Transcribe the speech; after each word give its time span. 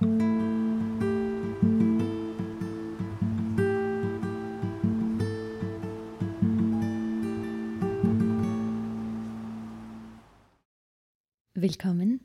Willkommen 0.00 0.60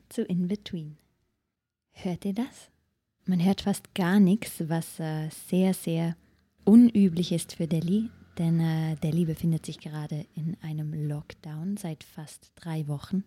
zu 0.08 0.22
In 0.22 0.46
Between. 0.46 0.98
Hört 1.90 2.24
ihr 2.24 2.34
das? 2.34 2.70
Man 3.26 3.44
hört 3.44 3.62
fast 3.62 3.92
gar 3.96 4.20
nichts, 4.20 4.68
was 4.68 5.00
äh, 5.00 5.28
sehr, 5.30 5.74
sehr 5.74 6.16
unüblich 6.64 7.32
ist 7.32 7.54
für 7.54 7.66
Delhi, 7.66 8.08
denn 8.38 8.60
äh, 8.60 8.94
Delhi 9.02 9.24
befindet 9.24 9.66
sich 9.66 9.80
gerade 9.80 10.26
in 10.36 10.56
einem 10.62 11.08
Lockdown 11.08 11.76
seit 11.76 12.04
fast 12.04 12.52
drei 12.54 12.86
Wochen, 12.86 13.24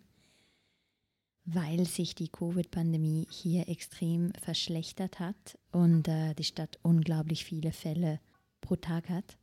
weil 1.47 1.85
sich 1.85 2.13
die 2.13 2.29
Covid-Pandemie 2.29 3.25
hier 3.31 3.67
extrem 3.67 4.31
verschlechtert 4.39 5.19
hat 5.19 5.57
und 5.71 6.07
äh, 6.07 6.35
die 6.35 6.43
Stadt 6.43 6.77
unglaublich 6.83 7.43
viele 7.43 7.71
Fälle 7.71 8.19
pro 8.61 8.75
Tag 8.75 9.09
hat. 9.09 9.37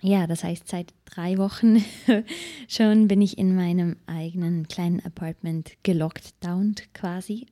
Ja, 0.00 0.28
das 0.28 0.44
heißt, 0.44 0.68
seit 0.68 0.94
drei 1.04 1.38
Wochen 1.38 1.84
schon 2.68 3.08
bin 3.08 3.20
ich 3.20 3.36
in 3.36 3.56
meinem 3.56 3.96
eigenen 4.06 4.68
kleinen 4.68 5.04
Apartment 5.04 5.72
gelockdownt 5.82 6.94
quasi 6.94 7.46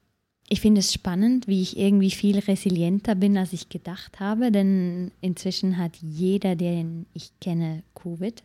ich 0.48 0.60
finde 0.60 0.78
es 0.78 0.92
spannend, 0.92 1.48
wie 1.48 1.60
ich 1.60 1.76
irgendwie 1.76 2.10
viel 2.10 2.38
resilienter 2.38 3.14
bin, 3.16 3.36
als 3.36 3.52
ich 3.52 3.68
gedacht 3.68 4.20
habe, 4.20 4.52
denn 4.52 5.10
inzwischen 5.20 5.76
hat 5.76 5.96
jeder, 5.96 6.54
den 6.54 7.06
ich 7.14 7.32
kenne, 7.40 7.82
Covid. 7.94 8.44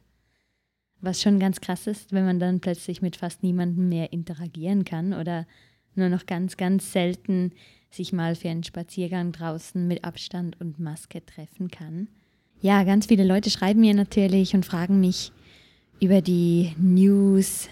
Was 1.02 1.22
schon 1.22 1.40
ganz 1.40 1.62
krass 1.62 1.88
ist, 1.88 2.14
wenn 2.14 2.26
man 2.26 2.40
dann 2.40 2.60
plötzlich 2.60 3.02
mit 3.02 3.16
fast 3.16 3.44
niemandem 3.44 3.90
mehr 3.90 4.14
interagieren 4.14 4.86
kann 4.86 5.14
oder 5.14 5.48
nur 5.96 6.10
noch 6.10 6.26
ganz, 6.26 6.58
ganz 6.58 6.91
selten 6.91 7.52
sich 7.90 8.14
mal 8.14 8.36
für 8.36 8.50
einen 8.50 8.64
Spaziergang 8.64 9.32
draußen 9.32 9.88
mit 9.88 10.04
Abstand 10.04 10.60
und 10.62 10.80
Maske 10.80 11.26
treffen 11.26 11.70
kann. 11.70 12.08
Ja, 12.62 12.84
ganz 12.84 13.08
viele 13.08 13.26
Leute 13.26 13.49
schreiben 13.49 13.82
mir 13.82 13.93
natürlich 13.93 14.54
und 14.54 14.66
fragen 14.66 14.99
mich 14.99 15.32
über 15.99 16.21
die 16.21 16.74
News, 16.77 17.68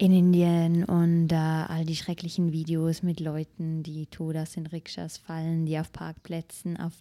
in 0.00 0.12
Indien 0.12 0.84
und 0.84 1.30
äh, 1.30 1.34
all 1.34 1.84
die 1.84 1.96
schrecklichen 1.96 2.52
Videos 2.52 3.02
mit 3.02 3.20
Leuten, 3.20 3.82
die 3.82 4.06
Todas 4.06 4.56
in 4.56 4.66
Rikschas 4.66 5.18
fallen, 5.18 5.66
die 5.66 5.78
auf 5.78 5.92
Parkplätzen 5.92 6.78
auf, 6.78 6.94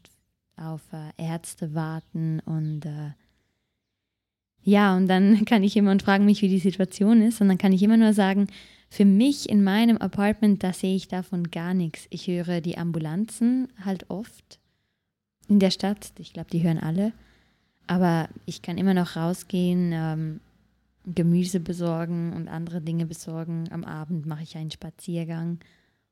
auf 0.58 0.82
äh, 0.92 1.12
Ärzte 1.24 1.74
warten 1.74 2.42
und 2.42 2.86
äh, 2.86 3.12
ja, 4.64 4.96
und 4.96 5.08
dann 5.08 5.46
kann 5.46 5.64
ich 5.64 5.76
immer 5.78 5.92
und 5.92 6.04
fragen 6.04 6.26
mich, 6.26 6.42
wie 6.42 6.50
die 6.50 6.60
Situation 6.60 7.22
ist 7.22 7.42
und 7.42 7.48
dann 7.48 7.58
kann 7.58 7.74
ich 7.74 7.84
immer 7.84 7.98
nur 7.98 8.14
sagen, 8.14 8.48
für 8.90 9.06
mich 9.06 9.48
in 9.50 9.64
meinem 9.64 9.98
Apartment, 9.98 10.64
da 10.64 10.74
sehe 10.74 10.96
ich 10.96 11.08
davon 11.08 11.52
gar 11.52 11.76
nichts. 11.76 12.08
Ich 12.10 12.28
höre 12.28 12.60
die 12.60 12.78
Ambulanzen 12.78 13.68
halt 13.86 14.10
oft 14.10 14.60
in 15.48 15.60
der 15.60 15.70
Stadt, 15.70 16.12
ich 16.18 16.34
glaube, 16.34 16.50
die 16.50 16.64
hören 16.64 16.80
alle, 16.80 17.14
aber 17.86 18.30
ich 18.46 18.62
kann 18.62 18.78
immer 18.78 18.94
noch 18.94 19.16
rausgehen. 19.16 19.92
Ähm, 19.94 20.40
Gemüse 21.06 21.60
besorgen 21.60 22.34
und 22.34 22.48
andere 22.48 22.82
Dinge 22.82 23.06
besorgen. 23.06 23.66
Am 23.72 23.84
Abend 23.84 24.26
mache 24.26 24.44
ich 24.44 24.58
einen 24.58 24.72
Spaziergang 24.72 25.60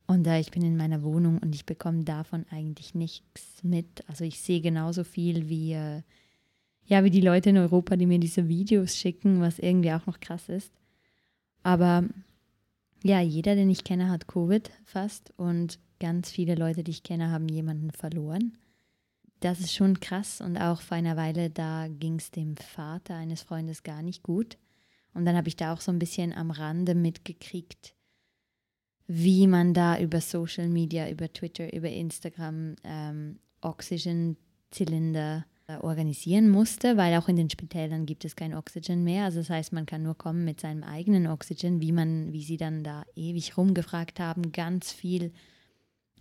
und 0.07 0.25
äh, 0.27 0.39
ich 0.39 0.51
bin 0.51 0.63
in 0.63 0.77
meiner 0.77 1.03
Wohnung 1.03 1.39
und 1.39 1.53
ich 1.53 1.65
bekomme 1.65 2.03
davon 2.03 2.45
eigentlich 2.49 2.95
nichts 2.95 3.63
mit. 3.63 4.03
Also 4.07 4.23
ich 4.23 4.39
sehe 4.41 4.61
genauso 4.61 5.03
viel 5.03 5.49
wie, 5.49 5.73
äh, 5.73 6.01
ja, 6.87 7.03
wie 7.03 7.09
die 7.09 7.21
Leute 7.21 7.49
in 7.49 7.57
Europa, 7.57 7.97
die 7.97 8.05
mir 8.05 8.19
diese 8.19 8.47
Videos 8.47 8.95
schicken, 8.95 9.41
was 9.41 9.59
irgendwie 9.59 9.91
auch 9.91 10.05
noch 10.05 10.19
krass 10.19 10.49
ist. 10.49 10.71
Aber 11.61 12.05
ja, 13.03 13.19
jeder, 13.19 13.55
den 13.55 13.69
ich 13.69 13.83
kenne, 13.83 14.09
hat 14.09 14.27
Covid 14.27 14.71
fast 14.85 15.33
und 15.37 15.79
ganz 15.99 16.31
viele 16.31 16.55
Leute, 16.55 16.83
die 16.83 16.91
ich 16.91 17.03
kenne, 17.03 17.29
haben 17.29 17.49
jemanden 17.49 17.91
verloren. 17.91 18.57
Das 19.41 19.59
ist 19.59 19.75
schon 19.75 19.99
krass 19.99 20.41
und 20.41 20.57
auch 20.57 20.81
vor 20.81 20.97
einer 20.97 21.17
Weile, 21.17 21.49
da 21.49 21.87
ging 21.89 22.15
es 22.15 22.31
dem 22.31 22.55
Vater 22.55 23.15
eines 23.15 23.43
Freundes 23.43 23.83
gar 23.83 24.01
nicht 24.01 24.23
gut. 24.23 24.57
Und 25.13 25.25
dann 25.25 25.35
habe 25.35 25.47
ich 25.49 25.57
da 25.57 25.73
auch 25.73 25.81
so 25.81 25.91
ein 25.91 25.99
bisschen 25.99 26.33
am 26.33 26.51
Rande 26.51 26.95
mitgekriegt, 26.95 27.93
wie 29.07 29.45
man 29.47 29.73
da 29.73 29.99
über 29.99 30.21
Social 30.21 30.69
Media, 30.69 31.09
über 31.09 31.31
Twitter, 31.31 31.73
über 31.73 31.89
Instagram 31.89 32.75
ähm, 32.83 33.39
Oxygen-Zylinder 33.61 35.45
organisieren 35.81 36.49
musste, 36.49 36.95
weil 36.95 37.15
auch 37.15 37.27
in 37.27 37.35
den 37.35 37.49
Spitälern 37.49 38.05
gibt 38.05 38.23
es 38.23 38.37
kein 38.37 38.53
Oxygen 38.53 39.03
mehr. 39.03 39.25
Also 39.25 39.39
das 39.39 39.49
heißt, 39.49 39.73
man 39.73 39.85
kann 39.85 40.01
nur 40.01 40.17
kommen 40.17 40.45
mit 40.45 40.61
seinem 40.61 40.83
eigenen 40.83 41.27
Oxygen, 41.27 41.81
wie 41.81 41.91
man, 41.91 42.31
wie 42.31 42.43
sie 42.43 42.55
dann 42.55 42.83
da 42.83 43.03
ewig 43.15 43.57
rumgefragt 43.57 44.19
haben, 44.19 44.53
ganz 44.53 44.93
viel 44.93 45.33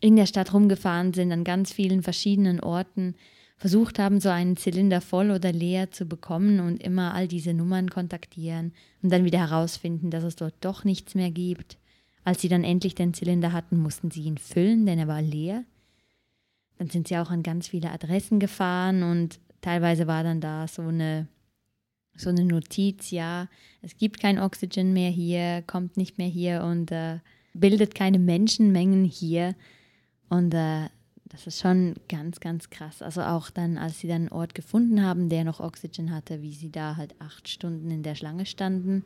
in 0.01 0.17
der 0.17 0.27
Stadt 0.27 0.53
rumgefahren 0.53 1.15
sind, 1.15 1.31
an 1.31 1.45
ganz 1.45 1.73
vielen 1.73 2.03
verschiedenen 2.03 2.61
Orten 2.61 3.15
versucht 3.57 3.99
haben, 3.99 4.21
so 4.21 4.29
einen 4.29 4.57
Zylinder 4.57 5.01
voll 5.01 5.31
oder 5.31 5.53
leer 5.53 5.91
zu 5.93 6.07
bekommen 6.07 6.61
und 6.61 6.83
immer 6.83 7.15
all 7.15 7.29
diese 7.29 7.55
Nummern 7.55 7.89
kontaktieren 7.89 8.73
und 9.01 9.13
dann 9.13 9.25
wieder 9.25 9.39
herausfinden, 9.39 10.11
dass 10.11 10.25
es 10.25 10.37
dort 10.37 10.55
doch 10.61 10.85
nichts 10.85 11.15
mehr 11.15 11.31
gibt. 11.31 11.79
Als 12.25 12.43
sie 12.43 12.49
dann 12.49 12.65
endlich 12.65 12.97
den 12.97 13.15
Zylinder 13.15 13.53
hatten, 13.53 13.79
mussten 13.79 14.11
sie 14.11 14.25
ihn 14.25 14.39
füllen, 14.39 14.85
denn 14.85 14.99
er 14.99 15.07
war 15.07 15.23
leer. 15.23 15.65
Dann 16.79 16.91
sind 16.91 17.09
sie 17.09 17.17
auch 17.17 17.31
an 17.31 17.43
ganz 17.43 17.69
viele 17.69 17.91
Adressen 17.91 18.39
gefahren 18.39 19.03
und 19.03 19.39
teilweise 19.61 20.07
war 20.07 20.23
dann 20.23 20.41
da 20.41 20.69
so 20.69 20.83
eine, 20.83 21.27
so 22.17 22.31
eine 22.31 22.45
Notiz, 22.45 23.11
ja, 23.11 23.49
es 23.83 23.97
gibt 23.97 24.21
kein 24.21 24.39
Oxygen 24.39 24.93
mehr 24.93 25.11
hier, 25.11 25.63
kommt 25.67 25.97
nicht 25.97 26.19
mehr 26.19 26.29
hier 26.29 26.65
und 26.65 26.93
äh, 26.93 27.19
bildet 27.55 27.95
keine 27.95 28.19
Menschenmengen 28.19 29.05
hier. 29.05 29.55
Und 30.29 30.55
äh, 30.55 30.89
das 31.25 31.47
ist 31.47 31.61
schon 31.61 31.95
ganz, 32.09 32.41
ganz 32.41 32.71
krass. 32.71 33.03
Also 33.03 33.23
auch 33.23 33.51
dann, 33.51 33.79
als 33.79 34.01
sie 34.01 34.09
dann 34.09 34.23
einen 34.23 34.33
Ort 34.33 34.55
gefunden 34.55 35.03
haben, 35.03 35.29
der 35.29 35.45
noch 35.45 35.61
Oxygen 35.61 36.15
hatte, 36.15 36.43
wie 36.43 36.55
sie 36.55 36.71
da 36.71 36.97
halt 36.97 37.15
acht 37.21 37.49
Stunden 37.49 37.91
in 37.91 38.03
der 38.03 38.15
Schlange 38.15 38.47
standen. 38.47 39.05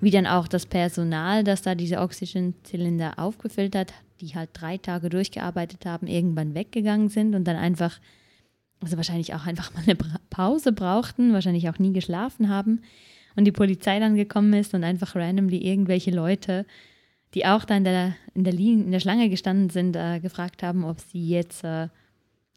Wie 0.00 0.10
dann 0.10 0.26
auch 0.26 0.48
das 0.48 0.66
Personal, 0.66 1.42
das 1.44 1.62
da 1.62 1.74
diese 1.74 2.00
Oxygenzylinder 2.00 3.18
aufgefüllt 3.18 3.74
hat, 3.74 3.94
die 4.20 4.34
halt 4.34 4.50
drei 4.52 4.78
Tage 4.78 5.08
durchgearbeitet 5.08 5.86
haben, 5.86 6.06
irgendwann 6.06 6.54
weggegangen 6.54 7.08
sind 7.08 7.34
und 7.34 7.44
dann 7.44 7.56
einfach, 7.56 7.98
also 8.80 8.96
wahrscheinlich 8.96 9.34
auch 9.34 9.46
einfach 9.46 9.72
mal 9.74 9.82
eine 9.86 9.96
Pause 10.30 10.72
brauchten, 10.72 11.32
wahrscheinlich 11.32 11.68
auch 11.68 11.78
nie 11.78 11.92
geschlafen 11.92 12.48
haben. 12.48 12.82
Und 13.36 13.44
die 13.44 13.52
Polizei 13.52 14.00
dann 14.00 14.16
gekommen 14.16 14.54
ist 14.54 14.74
und 14.74 14.84
einfach 14.84 15.14
randomly 15.14 15.58
irgendwelche 15.58 16.10
Leute 16.10 16.66
die 17.36 17.44
auch 17.44 17.66
da 17.66 17.76
in 17.76 17.84
der, 17.84 18.16
in 18.34 18.44
der, 18.44 18.52
Linie, 18.54 18.84
in 18.84 18.92
der 18.92 19.00
Schlange 19.00 19.28
gestanden 19.28 19.68
sind, 19.68 19.94
äh, 19.94 20.20
gefragt 20.20 20.62
haben, 20.62 20.84
ob 20.84 21.00
sie 21.00 21.28
jetzt, 21.28 21.64
äh, 21.64 21.88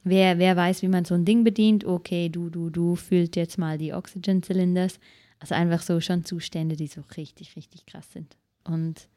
wer, 0.06 0.40
wer 0.40 0.56
weiß, 0.56 0.82
wie 0.82 0.88
man 0.88 1.04
so 1.04 1.16
ein 1.16 1.26
Ding 1.26 1.44
bedient. 1.44 1.84
Okay, 1.84 2.30
du, 2.30 2.50
du, 2.50 2.70
du 2.70 2.96
füllt 2.96 3.36
jetzt 3.36 3.58
mal 3.58 3.78
die 3.78 3.94
Oxygen-Zylinders. 3.94 5.02
Also 5.40 5.56
einfach 5.56 5.82
so 5.82 6.02
schon 6.02 6.26
Zustände, 6.26 6.76
die 6.76 6.88
so 6.88 7.02
richtig, 7.16 7.56
richtig 7.56 7.86
krass 7.86 8.12
sind. 8.12 8.38
Und 8.64 9.08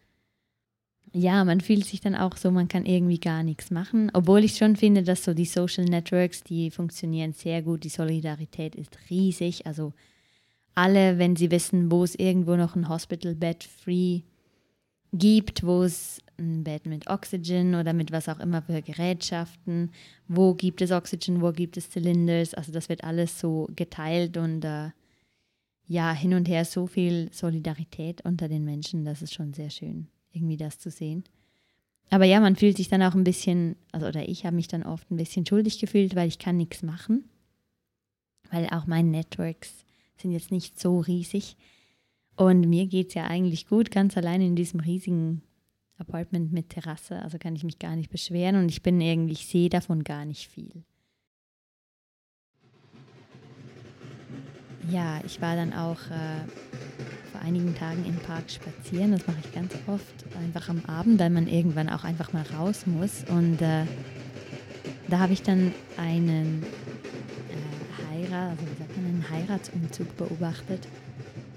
ja, 1.12 1.44
man 1.44 1.60
fühlt 1.60 1.84
sich 1.84 2.00
dann 2.00 2.14
auch 2.14 2.36
so, 2.36 2.50
man 2.50 2.68
kann 2.68 2.86
irgendwie 2.86 3.18
gar 3.18 3.42
nichts 3.42 3.70
machen. 3.70 4.10
Obwohl 4.14 4.44
ich 4.44 4.56
schon 4.56 4.76
finde, 4.76 5.02
dass 5.02 5.24
so 5.24 5.34
die 5.34 5.44
Social 5.44 5.84
Networks, 5.84 6.42
die 6.42 6.70
funktionieren 6.70 7.32
sehr 7.32 7.62
gut. 7.62 7.84
Die 7.84 7.88
Solidarität 7.88 8.74
ist 8.74 8.96
riesig. 9.10 9.66
Also 9.66 9.92
alle, 10.74 11.18
wenn 11.18 11.36
sie 11.36 11.50
wissen, 11.50 11.90
wo 11.90 12.04
es 12.04 12.14
irgendwo 12.14 12.56
noch 12.56 12.76
ein 12.76 12.88
Hospital-Bed 12.88 13.64
free 13.64 14.22
gibt, 15.12 15.64
wo 15.64 15.82
es 15.82 16.22
ein 16.38 16.64
Bett 16.64 16.86
mit 16.86 17.08
Oxygen 17.08 17.74
oder 17.74 17.92
mit 17.92 18.12
was 18.12 18.28
auch 18.28 18.40
immer 18.40 18.62
für 18.62 18.80
Gerätschaften, 18.80 19.90
wo 20.28 20.54
gibt 20.54 20.80
es 20.80 20.90
Oxygen, 20.90 21.42
wo 21.42 21.52
gibt 21.52 21.76
es 21.76 21.90
Zylinders, 21.90 22.54
also 22.54 22.72
das 22.72 22.88
wird 22.88 23.04
alles 23.04 23.38
so 23.38 23.68
geteilt 23.76 24.38
und 24.38 24.64
äh, 24.64 24.90
ja, 25.92 26.12
hin 26.12 26.32
und 26.32 26.48
her 26.48 26.64
so 26.64 26.86
viel 26.86 27.28
Solidarität 27.32 28.22
unter 28.22 28.48
den 28.48 28.64
Menschen, 28.64 29.04
das 29.04 29.20
ist 29.20 29.34
schon 29.34 29.52
sehr 29.52 29.68
schön, 29.68 30.08
irgendwie 30.32 30.56
das 30.56 30.78
zu 30.78 30.90
sehen. 30.90 31.22
Aber 32.08 32.24
ja, 32.24 32.40
man 32.40 32.56
fühlt 32.56 32.78
sich 32.78 32.88
dann 32.88 33.02
auch 33.02 33.14
ein 33.14 33.24
bisschen, 33.24 33.76
also 33.92 34.06
oder 34.06 34.26
ich 34.26 34.46
habe 34.46 34.56
mich 34.56 34.68
dann 34.68 34.84
oft 34.84 35.10
ein 35.10 35.18
bisschen 35.18 35.44
schuldig 35.44 35.78
gefühlt, 35.78 36.16
weil 36.16 36.28
ich 36.28 36.38
kann 36.38 36.56
nichts 36.56 36.82
machen, 36.82 37.28
weil 38.50 38.66
auch 38.70 38.86
meine 38.86 39.10
Networks 39.10 39.84
sind 40.16 40.32
jetzt 40.32 40.50
nicht 40.50 40.80
so 40.80 41.00
riesig. 41.00 41.56
Und 42.36 42.62
mir 42.62 42.86
geht 42.86 43.08
es 43.08 43.14
ja 43.14 43.24
eigentlich 43.24 43.66
gut, 43.66 43.90
ganz 43.90 44.16
allein 44.16 44.40
in 44.40 44.56
diesem 44.56 44.80
riesigen 44.80 45.42
Apartment 45.98 46.52
mit 46.52 46.70
Terrasse. 46.70 47.20
Also 47.20 47.36
kann 47.36 47.54
ich 47.54 47.64
mich 47.64 47.78
gar 47.78 47.96
nicht 47.96 48.10
beschweren 48.10 48.56
und 48.56 48.70
ich 48.70 48.82
bin 48.82 48.98
irgendwie, 48.98 49.34
ich 49.34 49.46
sehe 49.46 49.68
davon 49.68 50.04
gar 50.04 50.24
nicht 50.24 50.48
viel. 50.48 50.84
Ja, 54.90 55.20
ich 55.24 55.40
war 55.40 55.56
dann 55.56 55.72
auch 55.72 55.98
äh, 56.10 57.30
vor 57.30 57.40
einigen 57.40 57.74
Tagen 57.74 58.04
im 58.04 58.16
Park 58.16 58.50
spazieren. 58.50 59.12
Das 59.12 59.26
mache 59.26 59.38
ich 59.44 59.52
ganz 59.52 59.72
oft, 59.86 60.24
einfach 60.42 60.68
am 60.68 60.84
Abend, 60.86 61.20
weil 61.20 61.30
man 61.30 61.46
irgendwann 61.46 61.88
auch 61.88 62.04
einfach 62.04 62.32
mal 62.32 62.44
raus 62.58 62.86
muss. 62.86 63.24
Und 63.28 63.62
äh, 63.62 63.84
da 65.08 65.18
habe 65.18 65.32
ich 65.32 65.42
dann 65.42 65.72
einen 65.96 66.64
äh, 67.50 68.10
Heirat, 68.10 68.58
also 68.58 68.98
einen 68.98 69.24
Heiratsumzug 69.30 70.16
beobachtet. 70.16 70.88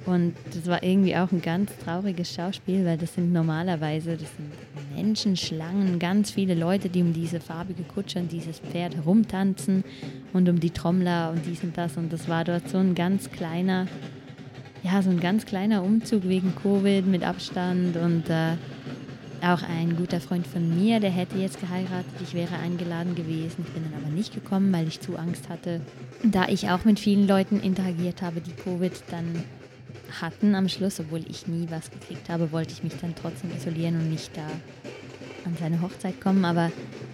Und 0.05 0.35
das 0.53 0.67
war 0.67 0.83
irgendwie 0.83 1.15
auch 1.15 1.31
ein 1.31 1.41
ganz 1.41 1.75
trauriges 1.83 2.31
Schauspiel, 2.31 2.85
weil 2.85 2.97
das 2.97 3.15
sind 3.15 3.33
normalerweise, 3.33 4.17
das 4.17 4.29
sind 4.35 4.51
Menschenschlangen, 4.95 5.99
ganz 5.99 6.31
viele 6.31 6.55
Leute, 6.55 6.89
die 6.89 7.01
um 7.01 7.13
diese 7.13 7.39
farbige 7.39 7.83
Kutsche 7.83 8.19
und 8.19 8.31
dieses 8.31 8.59
Pferd 8.59 8.95
herumtanzen 8.95 9.83
und 10.33 10.47
um 10.47 10.59
die 10.59 10.69
Trommler 10.69 11.31
und 11.31 11.45
dies 11.45 11.63
und 11.63 11.77
das. 11.77 11.97
Und 11.97 12.13
das 12.13 12.29
war 12.29 12.43
dort 12.43 12.69
so 12.69 12.77
ein 12.77 12.95
ganz 12.95 13.29
kleiner, 13.29 13.87
ja, 14.83 15.01
so 15.01 15.09
ein 15.09 15.19
ganz 15.19 15.45
kleiner 15.45 15.83
Umzug 15.83 16.27
wegen 16.27 16.53
Covid 16.55 17.05
mit 17.05 17.23
Abstand 17.23 17.97
und 17.97 18.29
äh, 18.29 18.53
auch 19.41 19.61
ein 19.63 19.95
guter 19.97 20.21
Freund 20.21 20.47
von 20.47 20.75
mir, 20.81 20.99
der 20.99 21.11
hätte 21.11 21.37
jetzt 21.37 21.59
geheiratet. 21.59 22.11
Ich 22.23 22.33
wäre 22.33 22.55
eingeladen 22.57 23.15
gewesen. 23.15 23.65
Ich 23.67 23.73
bin 23.73 23.83
dann 23.83 24.01
aber 24.01 24.11
nicht 24.11 24.33
gekommen, 24.33 24.71
weil 24.73 24.87
ich 24.87 25.01
zu 25.01 25.17
Angst 25.17 25.49
hatte. 25.49 25.81
Da 26.23 26.47
ich 26.47 26.69
auch 26.69 26.85
mit 26.85 26.99
vielen 26.99 27.27
Leuten 27.27 27.59
interagiert 27.59 28.21
habe, 28.21 28.41
die 28.41 28.53
Covid 28.53 28.93
dann 29.11 29.43
hatten 30.21 30.55
am 30.55 30.69
Schluss, 30.69 30.99
obwohl 30.99 31.21
ich 31.29 31.47
nie 31.47 31.67
was 31.69 31.91
gekriegt 31.91 32.29
habe, 32.29 32.51
wollte 32.51 32.73
ich 32.73 32.83
mich 32.83 32.93
dann 32.99 33.15
trotzdem 33.15 33.51
isolieren 33.55 33.99
und 33.99 34.09
nicht 34.09 34.35
da 34.35 34.47
an 35.45 35.55
seine 35.59 35.81
Hochzeit 35.81 36.19
kommen. 36.19 36.45
Aber 36.45 36.71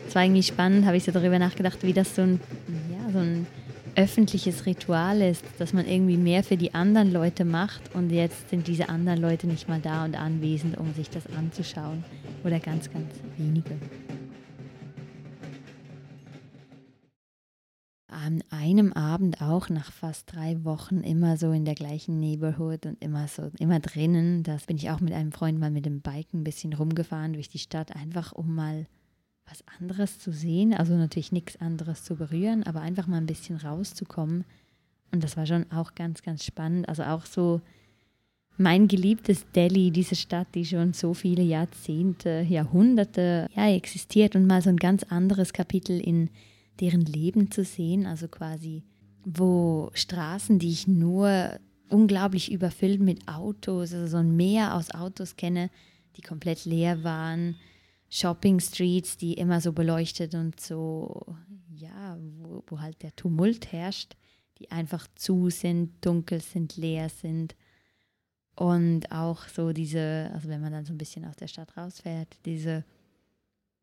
es 0.08 0.16
war 0.16 0.24
irgendwie 0.24 0.44
spannend, 0.44 0.86
habe 0.86 0.98
ich 0.98 1.04
so 1.04 1.12
darüber 1.12 1.40
nachgedacht, 1.40 1.80
wie 1.84 1.94
das 1.94 2.16
so 2.16 2.22
ein, 2.22 2.40
ja, 2.90 3.12
so 3.12 3.20
ein 3.20 3.48
öffentliches 3.96 4.66
Ritual 4.66 5.22
ist, 5.22 5.44
dass 5.60 5.74
man 5.74 5.86
irgendwie 5.86 6.18
mehr 6.18 6.44
für 6.44 6.58
die 6.58 6.74
anderen 6.74 7.12
Leute 7.12 7.44
macht 7.44 7.94
und 7.94 8.10
jetzt 8.10 8.50
sind 8.50 8.68
diese 8.68 8.90
anderen 8.90 9.20
Leute 9.20 9.48
nicht 9.48 9.68
mal 9.68 9.80
da 9.82 10.06
und 10.06 10.16
anwesend, 10.16 10.78
um 10.78 10.94
sich 10.94 11.10
das 11.10 11.24
anzuschauen. 11.38 12.04
Oder 12.44 12.60
ganz, 12.60 12.92
ganz 12.92 13.08
wenige. 13.38 13.72
An 18.24 18.44
einem 18.52 18.94
Abend 18.94 19.42
auch 19.42 19.70
nach 19.70 19.92
fast 19.92 20.32
drei 20.32 20.64
Wochen 20.64 21.00
immer 21.02 21.38
so 21.38 21.52
in 21.52 21.66
der 21.66 21.74
gleichen 21.74 22.20
Neighborhood 22.20 22.86
und 22.86 23.02
immer 23.02 23.28
so, 23.28 23.50
immer 23.58 23.80
drinnen. 23.80 24.44
Das 24.44 24.68
bin 24.68 24.78
ich 24.78 24.92
auch 24.92 25.00
mit 25.00 25.12
einem 25.12 25.32
Freund 25.32 25.60
mal 25.60 25.72
mit 25.72 25.88
dem 25.88 26.02
Bike 26.02 26.32
ein 26.32 26.44
bisschen 26.44 26.74
rumgefahren 26.74 27.34
durch 27.34 27.50
die 27.50 27.58
Stadt, 27.58 27.96
einfach 27.96 28.32
um 28.32 28.54
mal 28.54 28.86
was 29.50 29.64
anderes 29.80 30.20
zu 30.20 30.32
sehen, 30.32 30.76
also 30.76 30.96
natürlich 30.96 31.32
nichts 31.32 31.60
anderes 31.60 32.04
zu 32.04 32.16
berühren, 32.16 32.62
aber 32.62 32.82
einfach 32.82 33.08
mal 33.08 33.18
ein 33.18 33.26
bisschen 33.26 33.58
rauszukommen. 33.58 34.46
Und 35.12 35.24
das 35.24 35.36
war 35.36 35.48
schon 35.48 35.66
auch 35.72 35.96
ganz, 35.96 36.22
ganz 36.22 36.46
spannend. 36.46 36.88
Also 36.90 37.02
auch 37.02 37.26
so 37.26 37.60
mein 38.58 38.88
geliebtes 38.88 39.50
Delhi, 39.56 39.90
diese 39.90 40.16
Stadt, 40.16 40.48
die 40.54 40.66
schon 40.66 40.94
so 40.94 41.16
viele 41.16 41.42
Jahrzehnte, 41.42 42.46
Jahrhunderte 42.48 43.48
ja, 43.56 43.68
existiert 43.72 44.36
und 44.36 44.46
mal 44.46 44.62
so 44.62 44.70
ein 44.70 44.78
ganz 44.78 45.02
anderes 45.02 45.54
Kapitel 45.54 46.00
in 46.00 46.30
deren 46.82 47.06
Leben 47.06 47.52
zu 47.52 47.64
sehen. 47.64 48.06
Also 48.06 48.28
quasi, 48.28 48.84
wo 49.24 49.92
Straßen, 49.94 50.60
die 50.60 50.72
ich 50.72 50.88
nur 50.88 51.60
unglaublich 51.90 52.52
überfüllt 52.52 53.00
mit 53.00 53.28
Autos, 53.28 53.94
also 53.94 54.08
so 54.08 54.18
ein 54.18 54.36
Meer 54.36 54.76
aus 54.76 54.92
Autos 54.92 55.36
kenne, 55.36 55.70
die 56.16 56.22
komplett 56.22 56.66
leer 56.66 57.04
waren 57.04 57.56
Shopping 58.14 58.60
Streets, 58.60 59.16
die 59.16 59.36
immer 59.36 59.62
so 59.62 59.72
beleuchtet 59.72 60.36
und 60.36 60.60
so, 60.60 61.38
ja, 61.74 62.18
wo, 62.20 62.62
wo 62.68 62.82
halt 62.82 63.02
der 63.04 63.16
Tumult 63.16 63.72
herrscht, 63.72 64.18
die 64.60 64.70
einfach 64.70 65.08
zu 65.16 65.50
sind, 65.50 66.06
dunkel 66.06 66.42
sind, 66.42 66.76
leer 66.76 67.08
sind. 67.08 67.56
Und 68.54 69.10
auch 69.14 69.48
so 69.48 69.72
diese, 69.72 70.30
also 70.34 70.50
wenn 70.50 70.60
man 70.60 70.74
dann 70.74 70.84
so 70.84 70.94
ein 70.94 70.98
bisschen 70.98 71.24
aus 71.24 71.38
der 71.38 71.48
Stadt 71.48 71.78
rausfährt, 71.78 72.38
diese 72.46 72.84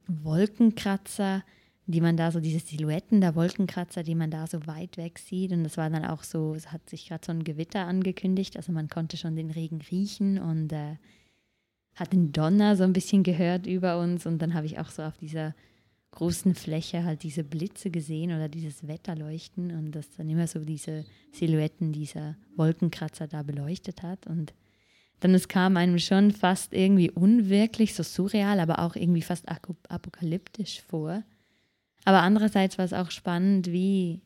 Wolkenkratzer, 0.07 1.43
die 1.91 2.03
man 2.03 2.19
da 2.19 2.31
so, 2.31 2.39
diese 2.39 2.61
Silhouetten 2.61 3.23
der 3.23 3.35
Wolkenkratzer, 3.35 4.03
die 4.03 4.15
man 4.15 4.31
da 4.31 4.47
so 4.47 4.67
weit 4.67 4.99
weg 4.99 5.19
sieht. 5.19 5.53
Und 5.53 5.65
das 5.65 5.79
war 5.79 5.89
dann 5.89 6.05
auch 6.05 6.23
so, 6.23 6.55
es 6.55 6.71
hat 6.71 6.89
sich 6.89 7.09
gerade 7.09 7.25
so 7.25 7.33
ein 7.33 7.45
Gewitter 7.45 7.87
angekündigt, 7.87 8.59
also 8.59 8.73
man 8.73 8.89
konnte 8.91 9.17
schon 9.17 9.37
den 9.37 9.51
Regen 9.51 9.81
riechen 9.91 10.39
und 10.39 10.71
äh, 10.71 10.97
hat 11.95 12.13
den 12.13 12.31
Donner 12.31 12.77
so 12.77 12.85
ein 12.85 12.93
bisschen 12.93 13.23
gehört 13.23 13.67
über 13.67 13.99
uns 14.01 14.27
und 14.27 14.41
dann 14.41 14.53
habe 14.53 14.67
ich 14.67 14.79
auch 14.79 14.91
so 14.91 15.03
auf 15.03 15.17
dieser 15.17 15.55
großen 16.11 16.55
Fläche 16.55 17.05
halt 17.05 17.23
diese 17.23 17.43
Blitze 17.43 17.91
gesehen 17.91 18.33
oder 18.33 18.49
dieses 18.49 18.87
Wetterleuchten 18.87 19.71
und 19.71 19.93
das 19.93 20.11
dann 20.11 20.29
immer 20.29 20.47
so 20.47 20.65
diese 20.65 21.07
Silhouetten 21.33 21.93
dieser 21.93 22.37
Wolkenkratzer 22.57 23.29
da 23.29 23.43
beleuchtet 23.43 24.03
hat 24.03 24.27
und 24.27 24.53
dann 25.21 25.35
es 25.35 25.49
kam 25.49 25.79
einem 25.79 25.99
schon 25.99 26.33
fast 26.33 26.75
irgendwie 26.75 27.11
unwirklich, 27.11 27.95
so 27.95 28.03
surreal, 28.03 28.61
aber 28.61 28.79
auch 28.81 28.95
irgendwie 28.95 29.23
fast 29.23 29.47
apokalyptisch 29.49 30.83
vor. 30.83 31.25
Aber 32.09 32.23
andererseits 32.23 32.79
war 32.79 32.87
es 32.87 32.95
auch 32.95 33.11
spannend, 33.11 33.71
wie 33.71 34.23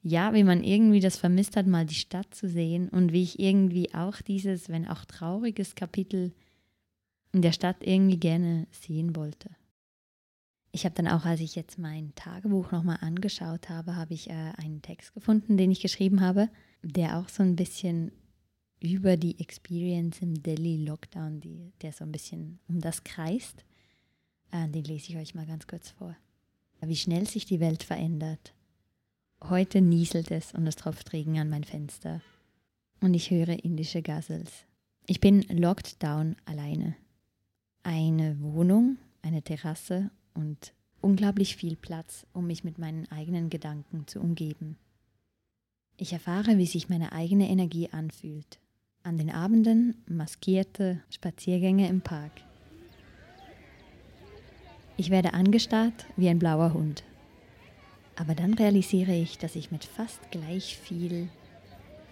ja, 0.00 0.32
wie 0.32 0.42
man 0.42 0.64
irgendwie 0.64 1.00
das 1.00 1.18
vermisst 1.18 1.54
hat, 1.54 1.66
mal 1.66 1.84
die 1.84 1.94
Stadt 1.94 2.34
zu 2.34 2.48
sehen 2.48 2.88
und 2.88 3.12
wie 3.12 3.22
ich 3.22 3.38
irgendwie 3.38 3.92
auch 3.92 4.22
dieses, 4.22 4.70
wenn 4.70 4.88
auch 4.88 5.04
trauriges 5.04 5.74
Kapitel 5.74 6.32
in 7.32 7.42
der 7.42 7.52
Stadt 7.52 7.76
irgendwie 7.80 8.16
gerne 8.16 8.66
sehen 8.70 9.14
wollte. 9.16 9.50
Ich 10.72 10.86
habe 10.86 10.94
dann 10.94 11.08
auch, 11.08 11.26
als 11.26 11.40
ich 11.40 11.56
jetzt 11.56 11.78
mein 11.78 12.14
Tagebuch 12.14 12.70
nochmal 12.70 12.96
angeschaut 13.02 13.68
habe, 13.68 13.94
habe 13.94 14.14
ich 14.14 14.30
äh, 14.30 14.52
einen 14.56 14.80
Text 14.80 15.12
gefunden, 15.12 15.58
den 15.58 15.70
ich 15.70 15.82
geschrieben 15.82 16.22
habe, 16.22 16.48
der 16.82 17.18
auch 17.18 17.28
so 17.28 17.42
ein 17.42 17.54
bisschen 17.54 18.12
über 18.80 19.18
die 19.18 19.38
Experience 19.40 20.22
im 20.22 20.42
Delhi 20.42 20.86
Lockdown, 20.86 21.42
die, 21.42 21.74
der 21.82 21.92
so 21.92 22.04
ein 22.04 22.12
bisschen 22.12 22.60
um 22.66 22.80
das 22.80 23.04
kreist. 23.04 23.66
Äh, 24.52 24.70
den 24.70 24.84
lese 24.84 25.10
ich 25.10 25.18
euch 25.18 25.34
mal 25.34 25.44
ganz 25.44 25.66
kurz 25.66 25.90
vor. 25.90 26.16
Wie 26.80 26.96
schnell 26.96 27.26
sich 27.26 27.44
die 27.44 27.60
Welt 27.60 27.82
verändert. 27.82 28.54
Heute 29.42 29.80
nieselt 29.80 30.30
es 30.30 30.52
und 30.52 30.66
es 30.66 30.76
tropft 30.76 31.12
Regen 31.12 31.38
an 31.38 31.50
mein 31.50 31.64
Fenster. 31.64 32.22
Und 33.00 33.14
ich 33.14 33.30
höre 33.30 33.64
indische 33.64 34.02
Gazelles. 34.02 34.66
Ich 35.06 35.20
bin 35.20 35.42
locked 35.42 36.02
down 36.02 36.36
alleine 36.44 36.96
eine 37.88 38.38
Wohnung, 38.42 38.98
eine 39.22 39.40
Terrasse 39.40 40.10
und 40.34 40.74
unglaublich 41.00 41.56
viel 41.56 41.74
Platz, 41.74 42.26
um 42.34 42.46
mich 42.46 42.62
mit 42.62 42.76
meinen 42.76 43.10
eigenen 43.10 43.48
Gedanken 43.48 44.06
zu 44.06 44.20
umgeben. 44.20 44.76
Ich 45.96 46.12
erfahre, 46.12 46.58
wie 46.58 46.66
sich 46.66 46.90
meine 46.90 47.12
eigene 47.12 47.48
Energie 47.48 47.88
anfühlt. 47.88 48.60
An 49.02 49.16
den 49.16 49.30
Abenden 49.30 50.04
maskierte 50.06 51.02
Spaziergänge 51.08 51.88
im 51.88 52.02
Park. 52.02 52.32
Ich 55.00 55.10
werde 55.10 55.32
angestarrt 55.32 56.06
wie 56.16 56.28
ein 56.28 56.40
blauer 56.40 56.74
Hund. 56.74 57.04
Aber 58.16 58.34
dann 58.34 58.54
realisiere 58.54 59.14
ich, 59.14 59.38
dass 59.38 59.54
ich 59.54 59.70
mit 59.70 59.84
fast 59.84 60.18
gleich 60.32 60.76
viel 60.76 61.28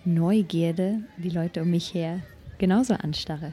Neugierde 0.04 1.02
die 1.16 1.30
Leute 1.30 1.62
um 1.62 1.70
mich 1.72 1.92
her 1.94 2.22
genauso 2.58 2.94
anstarre. 2.94 3.52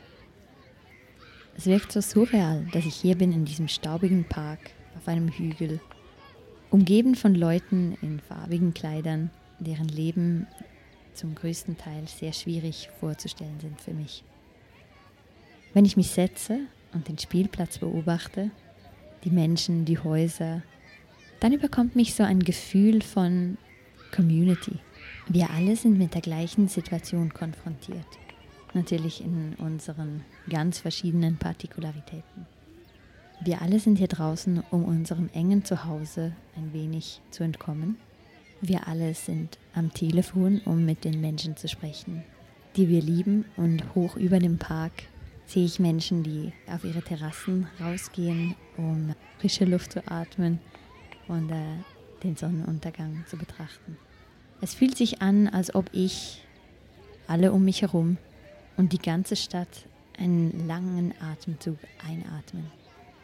Es 1.57 1.65
wirkt 1.65 1.91
so 1.91 1.99
surreal, 1.99 2.67
dass 2.73 2.85
ich 2.85 2.93
hier 2.93 3.17
bin 3.17 3.31
in 3.31 3.43
diesem 3.43 3.67
staubigen 3.67 4.23
Park 4.23 4.59
auf 4.95 5.07
einem 5.07 5.29
Hügel, 5.29 5.79
umgeben 6.69 7.15
von 7.15 7.33
Leuten 7.33 7.97
in 8.03 8.19
farbigen 8.19 8.75
Kleidern, 8.75 9.31
deren 9.59 9.87
Leben 9.87 10.45
zum 11.15 11.33
größten 11.33 11.79
Teil 11.79 12.07
sehr 12.07 12.33
schwierig 12.33 12.91
vorzustellen 12.99 13.59
sind 13.59 13.81
für 13.81 13.95
mich. 13.95 14.23
Wenn 15.73 15.85
ich 15.85 15.97
mich 15.97 16.11
setze 16.11 16.59
und 16.93 17.07
den 17.07 17.17
Spielplatz 17.17 17.79
beobachte, 17.79 18.51
die 19.23 19.31
Menschen, 19.31 19.85
die 19.85 19.99
Häuser, 19.99 20.61
dann 21.39 21.53
überkommt 21.53 21.95
mich 21.95 22.13
so 22.13 22.23
ein 22.23 22.39
Gefühl 22.39 23.01
von 23.01 23.57
Community. 24.15 24.79
Wir 25.27 25.49
alle 25.49 25.75
sind 25.75 25.97
mit 25.97 26.13
der 26.13 26.21
gleichen 26.21 26.67
Situation 26.67 27.33
konfrontiert 27.33 28.05
natürlich 28.73 29.23
in 29.23 29.55
unseren 29.57 30.23
ganz 30.49 30.79
verschiedenen 30.79 31.37
Partikularitäten. 31.37 32.45
Wir 33.41 33.61
alle 33.61 33.79
sind 33.79 33.97
hier 33.97 34.07
draußen, 34.07 34.63
um 34.71 34.85
unserem 34.85 35.29
engen 35.33 35.65
Zuhause 35.65 36.33
ein 36.55 36.73
wenig 36.73 37.21
zu 37.31 37.43
entkommen. 37.43 37.97
Wir 38.61 38.87
alle 38.87 39.13
sind 39.13 39.57
am 39.73 39.93
Telefon, 39.93 40.61
um 40.65 40.85
mit 40.85 41.03
den 41.03 41.19
Menschen 41.19 41.57
zu 41.57 41.67
sprechen, 41.67 42.23
die 42.77 42.87
wir 42.87 43.01
lieben. 43.01 43.45
Und 43.57 43.95
hoch 43.95 44.15
über 44.15 44.39
dem 44.39 44.57
Park 44.57 44.93
sehe 45.45 45.65
ich 45.65 45.79
Menschen, 45.79 46.23
die 46.23 46.53
auf 46.67 46.83
ihre 46.83 47.01
Terrassen 47.01 47.67
rausgehen, 47.79 48.55
um 48.77 49.13
frische 49.39 49.65
Luft 49.65 49.93
zu 49.93 50.07
atmen 50.09 50.59
und 51.27 51.49
äh, 51.51 51.77
den 52.23 52.35
Sonnenuntergang 52.35 53.23
zu 53.27 53.37
betrachten. 53.37 53.97
Es 54.61 54.73
fühlt 54.73 54.97
sich 54.97 55.21
an, 55.21 55.47
als 55.47 55.75
ob 55.75 55.89
ich 55.91 56.41
alle 57.27 57.51
um 57.51 57.65
mich 57.65 57.81
herum 57.81 58.17
und 58.77 58.93
die 58.93 58.99
ganze 58.99 59.35
Stadt 59.35 59.85
einen 60.17 60.67
langen 60.67 61.13
Atemzug 61.19 61.77
einatmen. 62.07 62.71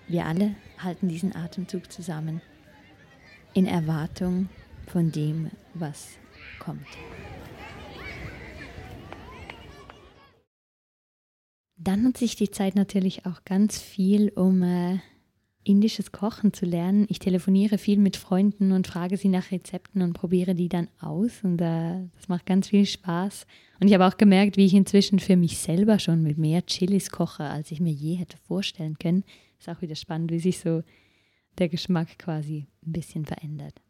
Wir 0.08 0.26
alle 0.26 0.56
halten 0.80 1.08
diesen 1.08 1.36
Atemzug 1.36 1.92
zusammen 1.92 2.42
in 3.54 3.66
Erwartung 3.66 4.50
von 4.88 5.12
dem, 5.12 5.52
was 5.74 6.18
kommt. 6.60 6.88
Dann 11.90 12.04
nutze 12.04 12.24
ich 12.24 12.36
die 12.36 12.52
Zeit 12.52 12.76
natürlich 12.76 13.26
auch 13.26 13.44
ganz 13.46 13.82
viel, 13.82 14.30
um 14.36 14.62
äh, 14.62 15.00
indisches 15.64 16.12
Kochen 16.12 16.54
zu 16.54 16.68
lernen. 16.68 17.08
Ich 17.10 17.18
telefoniere 17.18 17.80
viel 17.80 17.98
mit 17.98 18.16
Freunden 18.16 18.74
und 18.74 18.86
frage 18.86 19.18
sie 19.18 19.28
nach 19.28 19.50
Rezepten 19.50 20.04
und 20.04 20.14
probiere 20.14 20.54
die 20.54 20.70
dann 20.70 20.88
aus. 21.00 21.44
Und 21.44 21.60
äh, 21.60 22.08
das 22.14 22.28
macht 22.28 22.46
ganz 22.46 22.68
viel 22.68 22.86
Spaß. 22.86 23.48
Und 23.80 23.88
ich 23.88 23.96
habe 23.96 24.06
auch 24.06 24.18
gemerkt, 24.18 24.56
wie 24.56 24.68
ich 24.68 24.76
inzwischen 24.76 25.18
für 25.18 25.36
mich 25.36 25.58
selber 25.58 25.98
schon 25.98 26.22
mit 26.22 26.38
mehr 26.38 26.64
Chilis 26.64 27.10
koche, 27.10 27.46
als 27.46 27.72
ich 27.72 27.80
mir 27.80 27.92
je 27.92 28.14
hätte 28.14 28.38
vorstellen 28.38 29.00
können. 29.00 29.24
Ist 29.58 29.68
auch 29.68 29.82
wieder 29.82 29.96
spannend, 29.96 30.30
wie 30.30 30.40
sich 30.40 30.60
so 30.60 30.84
der 31.58 31.70
Geschmack 31.70 32.20
quasi 32.20 32.68
ein 32.86 32.92
bisschen 32.92 33.26
verändert. 33.26 33.82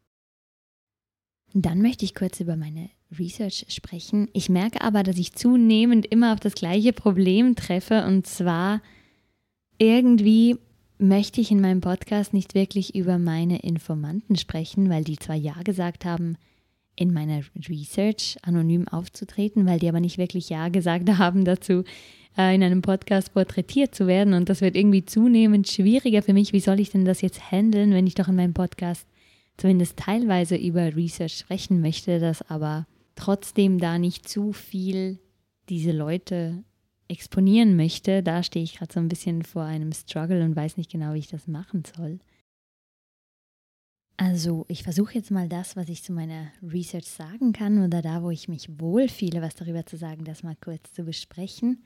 Dann 1.53 1.81
möchte 1.81 2.05
ich 2.05 2.15
kurz 2.15 2.39
über 2.39 2.55
meine 2.55 2.91
Research 3.17 3.65
sprechen. 3.69 4.29
Ich 4.33 4.49
merke 4.49 4.81
aber, 4.81 5.03
dass 5.03 5.17
ich 5.17 5.33
zunehmend 5.33 6.05
immer 6.05 6.33
auf 6.33 6.39
das 6.39 6.53
gleiche 6.53 6.93
Problem 6.93 7.55
treffe 7.55 8.05
und 8.05 8.27
zwar 8.27 8.81
irgendwie 9.77 10.57
möchte 10.99 11.39
ich 11.39 11.49
in 11.49 11.61
meinem 11.61 11.81
Podcast 11.81 12.33
nicht 12.33 12.53
wirklich 12.53 12.93
über 12.93 13.17
meine 13.17 13.59
Informanten 13.59 14.35
sprechen, 14.35 14.89
weil 14.89 15.03
die 15.03 15.17
zwar 15.17 15.35
Ja 15.35 15.55
gesagt 15.63 16.05
haben, 16.05 16.37
in 16.95 17.13
meiner 17.13 17.41
Research 17.69 18.37
anonym 18.41 18.87
aufzutreten, 18.89 19.65
weil 19.65 19.79
die 19.79 19.87
aber 19.87 20.01
nicht 20.01 20.17
wirklich 20.17 20.49
Ja 20.49 20.67
gesagt 20.67 21.09
haben 21.17 21.45
dazu, 21.45 21.85
äh, 22.37 22.53
in 22.53 22.61
einem 22.61 22.81
Podcast 22.81 23.33
porträtiert 23.33 23.95
zu 23.95 24.05
werden. 24.05 24.33
Und 24.33 24.49
das 24.49 24.59
wird 24.59 24.75
irgendwie 24.75 25.05
zunehmend 25.05 25.69
schwieriger 25.69 26.21
für 26.21 26.33
mich. 26.33 26.51
Wie 26.51 26.59
soll 26.59 26.81
ich 26.81 26.91
denn 26.91 27.05
das 27.05 27.21
jetzt 27.21 27.51
handeln, 27.51 27.93
wenn 27.93 28.05
ich 28.05 28.15
doch 28.15 28.27
in 28.27 28.35
meinem 28.35 28.53
Podcast 28.53 29.07
zumindest 29.55 29.97
teilweise 29.97 30.57
über 30.57 30.95
Research 30.95 31.37
sprechen 31.37 31.79
möchte, 31.79 32.19
dass 32.19 32.41
aber 32.49 32.85
trotzdem 33.19 33.79
da 33.79 33.99
nicht 33.99 34.27
zu 34.27 34.53
viel 34.53 35.19
diese 35.69 35.91
Leute 35.91 36.63
exponieren 37.07 37.75
möchte, 37.75 38.23
da 38.23 38.43
stehe 38.43 38.63
ich 38.63 38.77
gerade 38.77 38.93
so 38.93 38.99
ein 38.99 39.09
bisschen 39.09 39.43
vor 39.43 39.63
einem 39.63 39.91
Struggle 39.91 40.43
und 40.43 40.55
weiß 40.55 40.77
nicht 40.77 40.91
genau, 40.91 41.13
wie 41.13 41.19
ich 41.19 41.27
das 41.27 41.47
machen 41.47 41.83
soll. 41.95 42.19
Also 44.15 44.65
ich 44.67 44.83
versuche 44.83 45.15
jetzt 45.15 45.31
mal 45.31 45.47
das, 45.47 45.75
was 45.75 45.89
ich 45.89 46.03
zu 46.03 46.11
meiner 46.11 46.51
Research 46.61 47.07
sagen 47.07 47.53
kann 47.53 47.83
oder 47.83 48.01
da, 48.01 48.21
wo 48.21 48.29
ich 48.29 48.47
mich 48.47 48.67
wohlfühle, 48.79 49.41
was 49.41 49.55
darüber 49.55 49.85
zu 49.85 49.97
sagen, 49.97 50.25
das 50.25 50.43
mal 50.43 50.57
kurz 50.57 50.91
zu 50.91 51.03
besprechen. 51.03 51.83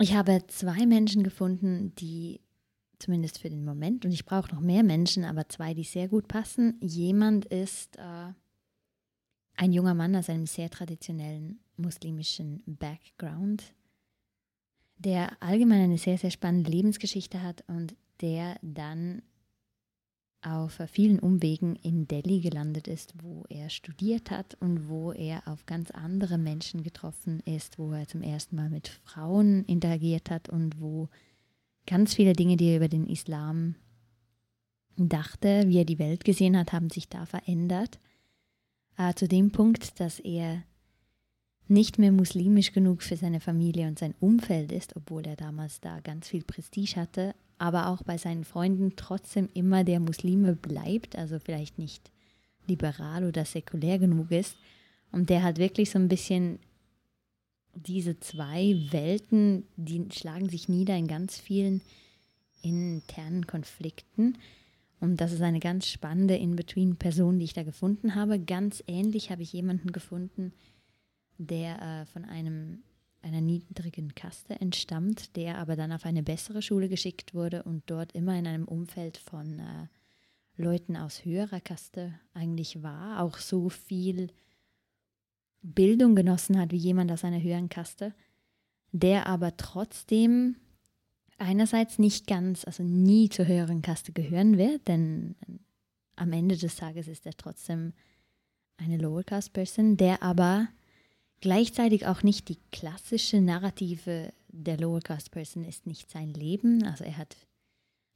Ich 0.00 0.14
habe 0.14 0.44
zwei 0.48 0.84
Menschen 0.84 1.22
gefunden, 1.22 1.94
die 1.94 2.40
zumindest 2.98 3.38
für 3.38 3.50
den 3.50 3.64
Moment, 3.64 4.04
und 4.04 4.12
ich 4.12 4.24
brauche 4.24 4.52
noch 4.52 4.60
mehr 4.60 4.82
Menschen, 4.82 5.24
aber 5.24 5.48
zwei, 5.48 5.74
die 5.74 5.84
sehr 5.84 6.08
gut 6.08 6.26
passen. 6.26 6.76
Jemand 6.80 7.44
ist 7.46 7.96
äh, 7.96 8.32
ein 9.56 9.72
junger 9.72 9.94
Mann 9.94 10.16
aus 10.16 10.28
einem 10.28 10.46
sehr 10.46 10.70
traditionellen 10.70 11.60
muslimischen 11.76 12.62
Background, 12.66 13.74
der 14.98 15.40
allgemein 15.40 15.82
eine 15.82 15.98
sehr, 15.98 16.18
sehr 16.18 16.30
spannende 16.30 16.70
Lebensgeschichte 16.70 17.42
hat 17.42 17.64
und 17.68 17.94
der 18.20 18.56
dann 18.62 19.22
auf 20.44 20.78
vielen 20.90 21.18
Umwegen 21.18 21.74
in 21.76 22.06
Delhi 22.06 22.40
gelandet 22.40 22.86
ist, 22.86 23.14
wo 23.22 23.44
er 23.48 23.70
studiert 23.70 24.30
hat 24.30 24.56
und 24.60 24.88
wo 24.88 25.10
er 25.12 25.48
auf 25.48 25.64
ganz 25.64 25.90
andere 25.90 26.36
Menschen 26.36 26.82
getroffen 26.82 27.40
ist, 27.40 27.78
wo 27.78 27.92
er 27.92 28.06
zum 28.06 28.22
ersten 28.22 28.56
Mal 28.56 28.68
mit 28.68 28.88
Frauen 28.88 29.64
interagiert 29.64 30.30
hat 30.30 30.50
und 30.50 30.80
wo 30.80 31.08
ganz 31.86 32.14
viele 32.14 32.34
Dinge, 32.34 32.56
die 32.56 32.66
er 32.66 32.76
über 32.76 32.88
den 32.88 33.06
Islam 33.06 33.76
dachte, 34.96 35.64
wie 35.66 35.78
er 35.78 35.84
die 35.84 35.98
Welt 35.98 36.24
gesehen 36.24 36.56
hat, 36.58 36.72
haben 36.72 36.90
sich 36.90 37.08
da 37.08 37.24
verändert. 37.26 37.98
Äh, 38.96 39.14
zu 39.14 39.28
dem 39.28 39.50
Punkt, 39.50 39.98
dass 40.00 40.20
er 40.20 40.62
nicht 41.66 41.98
mehr 41.98 42.12
muslimisch 42.12 42.72
genug 42.72 43.02
für 43.02 43.16
seine 43.16 43.40
Familie 43.40 43.88
und 43.88 43.98
sein 43.98 44.14
Umfeld 44.20 44.70
ist, 44.70 44.96
obwohl 44.96 45.26
er 45.26 45.36
damals 45.36 45.80
da 45.80 46.00
ganz 46.00 46.28
viel 46.28 46.44
Prestige 46.44 46.96
hatte, 46.96 47.34
aber 47.58 47.88
auch 47.88 48.02
bei 48.02 48.18
seinen 48.18 48.44
Freunden 48.44 48.94
trotzdem 48.96 49.48
immer 49.54 49.84
der 49.84 50.00
Muslime 50.00 50.54
bleibt, 50.54 51.16
also 51.16 51.38
vielleicht 51.38 51.78
nicht 51.78 52.10
liberal 52.66 53.24
oder 53.24 53.44
säkulär 53.44 53.98
genug 53.98 54.30
ist. 54.30 54.56
Und 55.12 55.30
der 55.30 55.42
hat 55.42 55.58
wirklich 55.58 55.90
so 55.90 55.98
ein 55.98 56.08
bisschen 56.08 56.58
diese 57.74 58.18
zwei 58.20 58.76
Welten, 58.90 59.64
die 59.76 60.06
schlagen 60.12 60.48
sich 60.48 60.68
nieder 60.68 60.96
in 60.96 61.08
ganz 61.08 61.38
vielen 61.38 61.80
internen 62.62 63.46
Konflikten. 63.46 64.38
Und 65.00 65.20
das 65.20 65.32
ist 65.32 65.42
eine 65.42 65.60
ganz 65.60 65.86
spannende 65.86 66.36
In-Between-Person, 66.36 67.38
die 67.38 67.44
ich 67.44 67.52
da 67.52 67.62
gefunden 67.62 68.14
habe. 68.14 68.38
Ganz 68.38 68.82
ähnlich 68.86 69.30
habe 69.30 69.42
ich 69.42 69.52
jemanden 69.52 69.92
gefunden, 69.92 70.52
der 71.38 71.82
äh, 71.82 72.06
von 72.06 72.24
einem, 72.24 72.82
einer 73.22 73.40
niedrigen 73.40 74.14
Kaste 74.14 74.60
entstammt, 74.60 75.36
der 75.36 75.58
aber 75.58 75.76
dann 75.76 75.92
auf 75.92 76.06
eine 76.06 76.22
bessere 76.22 76.62
Schule 76.62 76.88
geschickt 76.88 77.34
wurde 77.34 77.62
und 77.64 77.82
dort 77.86 78.12
immer 78.12 78.38
in 78.38 78.46
einem 78.46 78.64
Umfeld 78.64 79.18
von 79.18 79.58
äh, 79.58 79.88
Leuten 80.56 80.96
aus 80.96 81.24
höherer 81.24 81.60
Kaste 81.60 82.14
eigentlich 82.32 82.82
war, 82.82 83.20
auch 83.20 83.38
so 83.38 83.68
viel 83.68 84.28
Bildung 85.62 86.14
genossen 86.14 86.58
hat 86.58 86.72
wie 86.72 86.76
jemand 86.76 87.10
aus 87.10 87.24
einer 87.24 87.42
höheren 87.42 87.68
Kaste, 87.68 88.14
der 88.92 89.26
aber 89.26 89.56
trotzdem 89.56 90.56
einerseits 91.38 91.98
nicht 91.98 92.26
ganz, 92.26 92.64
also 92.64 92.82
nie 92.82 93.28
zur 93.28 93.46
höheren 93.46 93.82
Kaste 93.82 94.12
gehören 94.12 94.58
wird, 94.58 94.86
denn 94.88 95.34
am 96.16 96.32
Ende 96.32 96.56
des 96.56 96.76
Tages 96.76 97.08
ist 97.08 97.26
er 97.26 97.36
trotzdem 97.36 97.92
eine 98.76 98.98
Lower 98.98 99.24
Caste 99.24 99.52
Person, 99.52 99.96
der 99.96 100.22
aber 100.22 100.68
Gleichzeitig 101.44 102.06
auch 102.06 102.22
nicht 102.22 102.48
die 102.48 102.56
klassische 102.72 103.38
Narrative 103.38 104.32
der 104.48 104.78
Lower 104.78 105.00
Caste 105.00 105.28
Person 105.28 105.62
ist 105.62 105.86
nicht 105.86 106.10
sein 106.10 106.32
Leben. 106.32 106.84
Also 106.84 107.04
er 107.04 107.18
hat, 107.18 107.36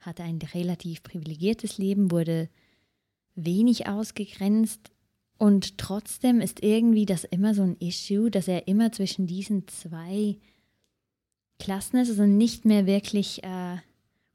hatte 0.00 0.22
ein 0.22 0.38
relativ 0.54 1.02
privilegiertes 1.02 1.76
Leben, 1.76 2.10
wurde 2.10 2.48
wenig 3.34 3.86
ausgegrenzt 3.86 4.92
und 5.36 5.76
trotzdem 5.76 6.40
ist 6.40 6.62
irgendwie 6.62 7.04
das 7.04 7.24
immer 7.24 7.52
so 7.52 7.60
ein 7.64 7.76
Issue, 7.80 8.30
dass 8.30 8.48
er 8.48 8.66
immer 8.66 8.92
zwischen 8.92 9.26
diesen 9.26 9.68
zwei 9.68 10.38
Klassen 11.58 11.98
ist, 11.98 12.08
also 12.10 12.26
nicht 12.26 12.64
mehr 12.64 12.86
wirklich 12.86 13.42
äh, 13.44 13.76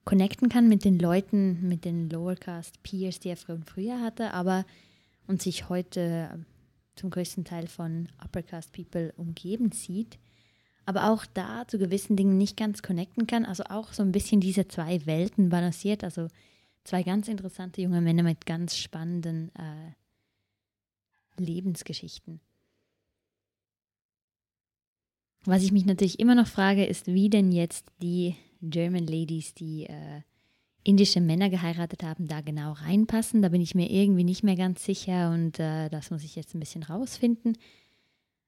connecten 0.05 0.49
kann 0.49 0.67
mit 0.67 0.83
den 0.83 0.99
Leuten, 0.99 1.67
mit 1.67 1.85
den 1.85 2.09
Lower 2.09 2.35
Caste 2.35 2.79
Peers, 2.83 3.19
die 3.19 3.29
er 3.29 3.37
früher 3.37 4.01
hatte, 4.01 4.33
aber 4.33 4.65
und 5.27 5.41
sich 5.41 5.69
heute 5.69 6.45
zum 6.95 7.09
größten 7.09 7.45
Teil 7.45 7.67
von 7.67 8.09
Uppercast 8.23 8.73
People 8.73 9.13
umgeben 9.17 9.71
sieht, 9.71 10.19
aber 10.85 11.09
auch 11.11 11.25
da 11.25 11.67
zu 11.67 11.77
gewissen 11.77 12.17
Dingen 12.17 12.37
nicht 12.37 12.57
ganz 12.57 12.81
connecten 12.81 13.25
kann, 13.25 13.45
also 13.45 13.63
auch 13.69 13.93
so 13.93 14.03
ein 14.03 14.11
bisschen 14.11 14.41
diese 14.41 14.67
zwei 14.67 15.05
Welten 15.05 15.49
balanciert, 15.49 16.03
also 16.03 16.27
zwei 16.83 17.03
ganz 17.03 17.29
interessante 17.29 17.81
junge 17.81 18.01
Männer 18.01 18.23
mit 18.23 18.45
ganz 18.45 18.77
spannenden 18.77 19.51
äh, 19.55 21.41
Lebensgeschichten. 21.41 22.41
Was 25.45 25.63
ich 25.63 25.71
mich 25.71 25.85
natürlich 25.85 26.19
immer 26.19 26.35
noch 26.35 26.47
frage, 26.47 26.85
ist, 26.85 27.07
wie 27.07 27.29
denn 27.29 27.51
jetzt 27.51 27.91
die 28.01 28.35
German 28.61 29.05
Ladies, 29.05 29.53
die 29.53 29.83
äh, 29.83 30.21
indische 30.83 31.21
Männer 31.21 31.49
geheiratet 31.49 32.03
haben, 32.03 32.27
da 32.27 32.41
genau 32.41 32.73
reinpassen. 32.73 33.41
Da 33.41 33.49
bin 33.49 33.61
ich 33.61 33.75
mir 33.75 33.89
irgendwie 33.89 34.23
nicht 34.23 34.43
mehr 34.43 34.55
ganz 34.55 34.83
sicher 34.85 35.31
und 35.31 35.59
äh, 35.59 35.89
das 35.89 36.11
muss 36.11 36.23
ich 36.23 36.35
jetzt 36.35 36.55
ein 36.55 36.59
bisschen 36.59 36.83
rausfinden. 36.83 37.57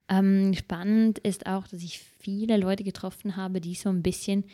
Ähm, 0.08 0.54
spannend 0.54 1.20
ist 1.20 1.48
auch, 1.48 1.68
dass 1.68 1.82
ich 1.82 2.00
viele 2.00 2.58
Leute 2.58 2.84
getroffen 2.84 3.36
habe, 3.36 3.60
die 3.60 3.76
so 3.76 3.90
ein 3.90 4.04
bisschen, 4.04 4.46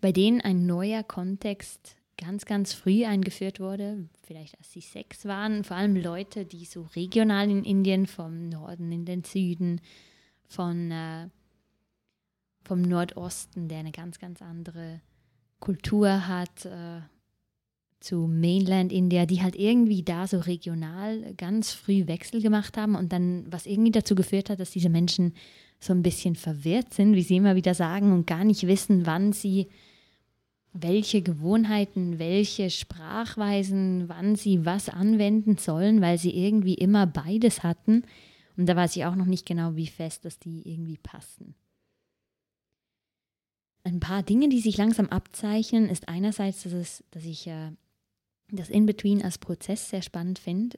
bei 0.00 0.12
denen 0.12 0.40
ein 0.40 0.66
neuer 0.66 1.02
Kontext 1.02 1.96
ganz, 2.18 2.44
ganz 2.44 2.72
früh 2.72 3.04
eingeführt 3.04 3.60
wurde, 3.60 4.08
vielleicht 4.22 4.58
als 4.58 4.72
sie 4.72 4.80
sechs 4.80 5.26
waren, 5.26 5.64
vor 5.64 5.76
allem 5.76 5.96
Leute, 5.96 6.44
die 6.44 6.64
so 6.64 6.82
regional 6.96 7.50
in 7.50 7.64
Indien, 7.64 8.06
vom 8.06 8.48
Norden 8.48 8.90
in 8.90 9.04
den 9.04 9.22
Süden, 9.22 9.80
von, 10.48 10.90
äh, 10.90 11.28
vom 12.66 12.82
Nordosten, 12.82 13.68
der 13.68 13.78
eine 13.78 13.92
ganz, 13.92 14.18
ganz 14.18 14.42
andere 14.42 15.00
Kultur 15.60 16.26
hat, 16.26 16.64
äh, 16.66 17.00
zu 18.00 18.26
Mainland 18.28 18.92
India, 18.92 19.26
die 19.26 19.42
halt 19.42 19.56
irgendwie 19.56 20.02
da 20.02 20.26
so 20.26 20.38
regional 20.38 21.34
ganz 21.36 21.72
früh 21.72 22.06
Wechsel 22.06 22.42
gemacht 22.42 22.76
haben 22.76 22.94
und 22.94 23.12
dann, 23.12 23.46
was 23.50 23.66
irgendwie 23.66 23.90
dazu 23.90 24.14
geführt 24.14 24.50
hat, 24.50 24.60
dass 24.60 24.70
diese 24.70 24.90
Menschen 24.90 25.34
so 25.80 25.92
ein 25.92 26.02
bisschen 26.02 26.36
verwirrt 26.36 26.94
sind, 26.94 27.14
wie 27.14 27.22
sie 27.22 27.36
immer 27.36 27.56
wieder 27.56 27.74
sagen, 27.74 28.12
und 28.12 28.26
gar 28.26 28.44
nicht 28.44 28.66
wissen, 28.66 29.06
wann 29.06 29.32
sie 29.32 29.68
welche 30.72 31.22
Gewohnheiten, 31.22 32.18
welche 32.18 32.70
Sprachweisen, 32.70 34.08
wann 34.08 34.36
sie 34.36 34.66
was 34.66 34.88
anwenden 34.88 35.56
sollen, 35.56 36.00
weil 36.00 36.18
sie 36.18 36.36
irgendwie 36.36 36.74
immer 36.74 37.06
beides 37.06 37.62
hatten. 37.62 38.02
Und 38.56 38.66
da 38.68 38.76
weiß 38.76 38.96
ich 38.96 39.04
auch 39.04 39.16
noch 39.16 39.26
nicht 39.26 39.46
genau, 39.46 39.74
wie 39.76 39.86
fest, 39.86 40.24
dass 40.24 40.38
die 40.38 40.68
irgendwie 40.68 40.98
passen. 40.98 41.54
Ein 43.86 44.00
paar 44.00 44.24
Dinge, 44.24 44.48
die 44.48 44.58
sich 44.58 44.76
langsam 44.78 45.08
abzeichnen, 45.10 45.88
ist 45.88 46.08
einerseits, 46.08 46.64
dass, 46.64 46.72
es, 46.72 47.04
dass 47.12 47.24
ich 47.24 47.46
äh, 47.46 47.70
das 48.50 48.68
In-Between 48.68 49.22
als 49.22 49.38
Prozess 49.38 49.90
sehr 49.90 50.02
spannend 50.02 50.40
finde, 50.40 50.76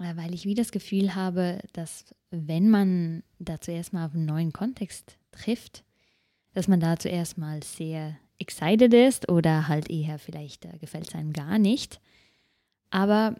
äh, 0.00 0.16
weil 0.16 0.34
ich 0.34 0.44
wie 0.44 0.56
das 0.56 0.72
Gefühl 0.72 1.14
habe, 1.14 1.60
dass 1.72 2.04
wenn 2.30 2.68
man 2.68 3.22
da 3.38 3.60
zuerst 3.60 3.92
mal 3.92 4.06
auf 4.06 4.14
einen 4.14 4.26
neuen 4.26 4.52
Kontext 4.52 5.18
trifft, 5.30 5.84
dass 6.52 6.66
man 6.66 6.80
da 6.80 6.98
zuerst 6.98 7.38
mal 7.38 7.62
sehr 7.62 8.18
excited 8.40 8.92
ist 8.92 9.28
oder 9.28 9.68
halt 9.68 9.88
eher 9.88 10.18
vielleicht 10.18 10.64
äh, 10.64 10.76
gefällt 10.80 11.10
es 11.10 11.14
einem 11.14 11.32
gar 11.32 11.60
nicht. 11.60 12.00
Aber 12.90 13.36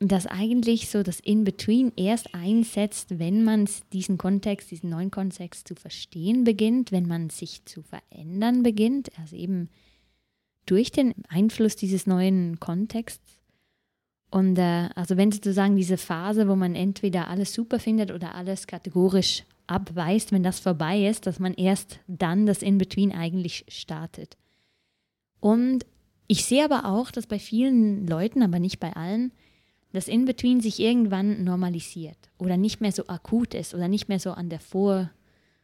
dass 0.00 0.26
eigentlich 0.26 0.88
so 0.90 1.02
das 1.02 1.18
In-Between 1.18 1.92
erst 1.96 2.34
einsetzt, 2.34 3.18
wenn 3.18 3.42
man 3.42 3.68
diesen 3.92 4.16
Kontext, 4.16 4.70
diesen 4.70 4.90
neuen 4.90 5.10
Kontext 5.10 5.66
zu 5.66 5.74
verstehen 5.74 6.44
beginnt, 6.44 6.92
wenn 6.92 7.08
man 7.08 7.30
sich 7.30 7.64
zu 7.64 7.82
verändern 7.82 8.62
beginnt, 8.62 9.10
also 9.18 9.34
eben 9.34 9.68
durch 10.66 10.92
den 10.92 11.14
Einfluss 11.28 11.74
dieses 11.74 12.06
neuen 12.06 12.60
Kontexts. 12.60 13.38
Und 14.30 14.58
äh, 14.58 14.88
also 14.94 15.16
wenn 15.16 15.32
sozusagen 15.32 15.74
diese 15.74 15.96
Phase, 15.96 16.48
wo 16.48 16.54
man 16.54 16.74
entweder 16.74 17.28
alles 17.28 17.52
super 17.52 17.80
findet 17.80 18.12
oder 18.12 18.34
alles 18.34 18.66
kategorisch 18.66 19.44
abweist, 19.66 20.30
wenn 20.30 20.42
das 20.42 20.60
vorbei 20.60 21.08
ist, 21.08 21.26
dass 21.26 21.40
man 21.40 21.54
erst 21.54 22.00
dann 22.06 22.46
das 22.46 22.62
In-Between 22.62 23.12
eigentlich 23.12 23.64
startet. 23.68 24.36
Und 25.40 25.86
ich 26.26 26.44
sehe 26.44 26.64
aber 26.64 26.84
auch, 26.84 27.10
dass 27.10 27.26
bei 27.26 27.38
vielen 27.38 28.06
Leuten, 28.06 28.42
aber 28.42 28.58
nicht 28.58 28.78
bei 28.80 28.94
allen, 28.94 29.32
das 29.92 30.08
In-Between 30.08 30.60
sich 30.60 30.80
irgendwann 30.80 31.44
normalisiert 31.44 32.18
oder 32.38 32.56
nicht 32.56 32.80
mehr 32.80 32.92
so 32.92 33.06
akut 33.06 33.54
ist 33.54 33.74
oder 33.74 33.88
nicht 33.88 34.08
mehr 34.08 34.20
so 34.20 34.32
an 34.32 34.50
der 34.50 34.60
Vor, 34.60 35.10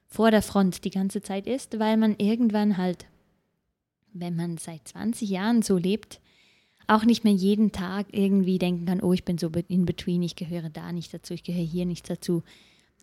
vor 0.06 0.30
der 0.30 0.42
Front 0.42 0.84
die 0.84 0.90
ganze 0.90 1.22
Zeit 1.22 1.46
ist, 1.46 1.78
weil 1.78 1.96
man 1.96 2.16
irgendwann 2.18 2.76
halt, 2.78 3.06
wenn 4.12 4.36
man 4.36 4.56
seit 4.56 4.88
20 4.88 5.28
Jahren 5.28 5.62
so 5.62 5.76
lebt, 5.76 6.20
auch 6.86 7.04
nicht 7.04 7.24
mehr 7.24 7.32
jeden 7.32 7.72
Tag 7.72 8.06
irgendwie 8.12 8.58
denken 8.58 8.86
kann, 8.86 9.00
oh, 9.00 9.12
ich 9.12 9.24
bin 9.24 9.38
so 9.38 9.50
in 9.68 9.86
between, 9.86 10.22
ich 10.22 10.36
gehöre 10.36 10.70
da 10.70 10.92
nicht 10.92 11.12
dazu, 11.14 11.34
ich 11.34 11.42
gehöre 11.42 11.64
hier 11.64 11.86
nicht 11.86 12.08
dazu. 12.08 12.42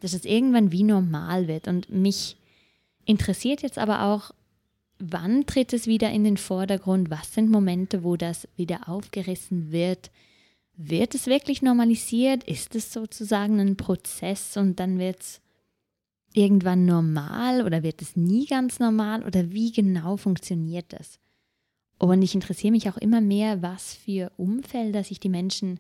Dass 0.02 0.14
es 0.14 0.26
irgendwann 0.26 0.72
wie 0.72 0.84
normal 0.84 1.48
wird. 1.48 1.68
Und 1.68 1.90
mich 1.90 2.38
interessiert 3.06 3.62
jetzt 3.62 3.78
aber 3.78 4.04
auch, 4.04 4.32
wann 5.00 5.46
tritt 5.46 5.74
es 5.74 5.88
wieder 5.88 6.12
in 6.12 6.24
den 6.24 6.38
Vordergrund? 6.38 7.10
Was 7.10 7.34
sind 7.34 7.50
Momente, 7.50 8.04
wo 8.04 8.18
das 8.18 8.48
wieder 8.56 8.88
aufgerissen 8.88 9.72
wird? 9.72 10.12
Wird 10.84 11.14
es 11.14 11.28
wirklich 11.28 11.62
normalisiert? 11.62 12.44
Ist 12.46 12.74
es 12.74 12.92
sozusagen 12.92 13.60
ein 13.60 13.78
Prozess 13.78 14.58
und 14.58 14.80
dann 14.80 14.98
wird 14.98 15.22
es 15.22 15.42
irgendwann 16.34 16.88
normal 16.88 17.64
oder 17.64 17.84
wird 17.84 18.02
es 18.02 18.16
nie 18.16 18.48
ganz 18.48 18.80
normal? 18.80 19.24
Oder 19.24 19.52
wie 19.52 19.72
genau 19.72 20.18
funktioniert 20.18 20.86
das? 20.90 21.20
Und 22.00 22.24
ich 22.24 22.34
interessiere 22.34 22.72
mich 22.72 22.90
auch 22.90 22.98
immer 22.98 23.22
mehr, 23.22 23.62
was 23.62 23.94
für 23.94 24.32
Umfelder 24.38 25.04
sich 25.04 25.20
die 25.20 25.30
Menschen 25.30 25.80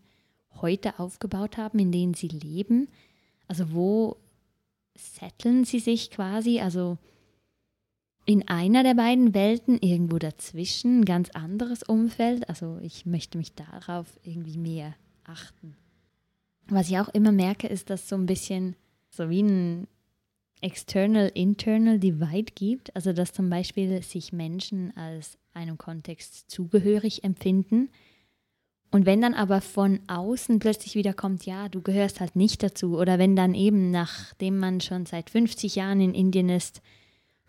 heute 0.61 0.99
aufgebaut 0.99 1.57
haben, 1.57 1.79
in 1.79 1.91
denen 1.91 2.13
sie 2.13 2.27
leben. 2.27 2.87
Also 3.47 3.73
wo 3.73 4.17
setteln 4.95 5.65
sie 5.65 5.79
sich 5.79 6.11
quasi? 6.11 6.59
Also 6.59 6.99
in 8.25 8.47
einer 8.47 8.83
der 8.83 8.93
beiden 8.93 9.33
Welten, 9.33 9.77
irgendwo 9.79 10.19
dazwischen, 10.19 11.01
ein 11.01 11.05
ganz 11.05 11.29
anderes 11.31 11.83
Umfeld. 11.83 12.47
Also 12.49 12.77
ich 12.81 13.05
möchte 13.05 13.37
mich 13.37 13.53
darauf 13.53 14.07
irgendwie 14.23 14.57
mehr 14.57 14.93
achten. 15.23 15.75
Was 16.67 16.89
ich 16.89 16.99
auch 16.99 17.09
immer 17.09 17.31
merke, 17.31 17.67
ist, 17.67 17.89
dass 17.89 18.07
so 18.07 18.15
ein 18.15 18.27
bisschen 18.27 18.75
so 19.09 19.29
wie 19.29 19.43
ein 19.43 19.87
External-Internal 20.61 21.99
Divide 21.99 22.53
gibt. 22.53 22.95
Also 22.95 23.11
dass 23.13 23.33
zum 23.33 23.49
Beispiel 23.49 24.01
sich 24.03 24.31
Menschen 24.31 24.95
als 24.95 25.37
einem 25.53 25.77
Kontext 25.77 26.49
zugehörig 26.49 27.23
empfinden. 27.23 27.89
Und 28.91 29.05
wenn 29.05 29.21
dann 29.21 29.33
aber 29.33 29.61
von 29.61 29.99
außen 30.07 30.59
plötzlich 30.59 30.95
wieder 30.95 31.13
kommt, 31.13 31.45
ja, 31.45 31.69
du 31.69 31.81
gehörst 31.81 32.19
halt 32.19 32.35
nicht 32.35 32.61
dazu, 32.61 32.99
oder 32.99 33.19
wenn 33.19 33.35
dann 33.35 33.55
eben, 33.55 33.89
nachdem 33.89 34.57
man 34.57 34.81
schon 34.81 35.05
seit 35.05 35.29
50 35.29 35.75
Jahren 35.75 36.01
in 36.01 36.13
Indien 36.13 36.49
ist, 36.49 36.81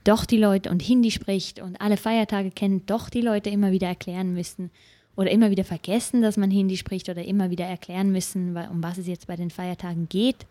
doch 0.04 0.24
die 0.24 0.38
Leute 0.38 0.70
und 0.70 0.82
Hindi 0.82 1.10
spricht 1.10 1.60
und 1.60 1.80
alle 1.80 1.96
Feiertage 1.96 2.50
kennt, 2.50 2.90
doch 2.90 3.08
die 3.08 3.20
Leute 3.20 3.50
immer 3.50 3.72
wieder 3.72 3.88
erklären 3.88 4.34
müssen 4.34 4.70
oder 5.16 5.30
immer 5.30 5.50
wieder 5.50 5.64
vergessen, 5.64 6.22
dass 6.22 6.36
man 6.36 6.50
Hindi 6.50 6.76
spricht 6.76 7.08
oder 7.08 7.24
immer 7.24 7.50
wieder 7.50 7.66
erklären 7.66 8.12
müssen, 8.12 8.56
um 8.56 8.82
was 8.82 8.98
es 8.98 9.06
jetzt 9.06 9.26
bei 9.26 9.36
den 9.36 9.50
Feiertagen 9.50 10.08
geht, 10.08 10.46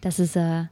dass 0.00 0.18
es 0.18 0.36
äh, 0.36 0.64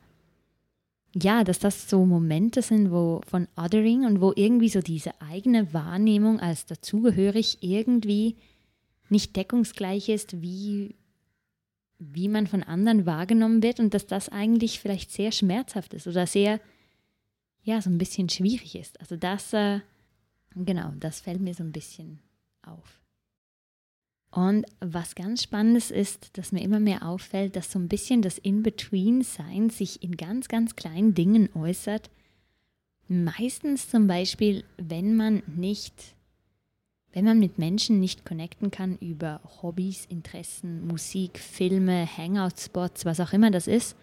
ja, 1.14 1.44
dass 1.44 1.58
das 1.58 1.88
so 1.88 2.04
Momente 2.04 2.62
sind, 2.62 2.90
wo 2.90 3.22
von 3.26 3.48
Othering 3.56 4.04
und 4.04 4.20
wo 4.20 4.32
irgendwie 4.34 4.68
so 4.68 4.80
diese 4.80 5.20
eigene 5.20 5.72
Wahrnehmung 5.72 6.40
als 6.40 6.66
dazugehörig 6.66 7.58
irgendwie 7.60 8.36
nicht 9.08 9.34
deckungsgleich 9.36 10.08
ist, 10.10 10.42
wie, 10.42 10.96
wie 11.98 12.28
man 12.28 12.46
von 12.46 12.62
anderen 12.62 13.06
wahrgenommen 13.06 13.62
wird 13.62 13.80
und 13.80 13.94
dass 13.94 14.06
das 14.06 14.28
eigentlich 14.28 14.80
vielleicht 14.80 15.10
sehr 15.10 15.32
schmerzhaft 15.32 15.94
ist 15.94 16.06
oder 16.06 16.26
sehr, 16.26 16.60
ja, 17.62 17.80
so 17.80 17.90
ein 17.90 17.98
bisschen 17.98 18.28
schwierig 18.28 18.74
ist. 18.74 19.00
Also 19.00 19.16
das, 19.16 19.52
äh, 19.52 19.80
genau, 20.54 20.92
das 20.98 21.20
fällt 21.20 21.40
mir 21.40 21.54
so 21.54 21.62
ein 21.62 21.72
bisschen 21.72 22.20
auf. 22.62 23.00
Und 24.30 24.66
was 24.80 25.14
ganz 25.14 25.42
Spannendes 25.42 25.90
ist, 25.90 26.36
dass 26.36 26.52
mir 26.52 26.62
immer 26.62 26.80
mehr 26.80 27.06
auffällt, 27.06 27.56
dass 27.56 27.72
so 27.72 27.78
ein 27.78 27.88
bisschen 27.88 28.20
das 28.20 28.38
In-Between-Sein 28.38 29.70
sich 29.70 30.02
in 30.02 30.16
ganz, 30.16 30.48
ganz 30.48 30.76
kleinen 30.76 31.14
Dingen 31.14 31.48
äußert. 31.54 32.10
Meistens 33.08 33.88
zum 33.88 34.06
Beispiel, 34.06 34.64
wenn 34.76 35.16
man 35.16 35.42
nicht, 35.46 36.14
wenn 37.12 37.24
man 37.24 37.38
mit 37.38 37.56
Menschen 37.56 38.00
nicht 38.00 38.26
connecten 38.26 38.70
kann 38.70 38.98
über 38.98 39.40
Hobbys, 39.62 40.04
Interessen, 40.04 40.86
Musik, 40.86 41.38
Filme, 41.38 42.06
Hangout-Spots, 42.06 43.06
was 43.06 43.20
auch 43.20 43.32
immer 43.32 43.50
das 43.50 43.66
ist. 43.66 43.96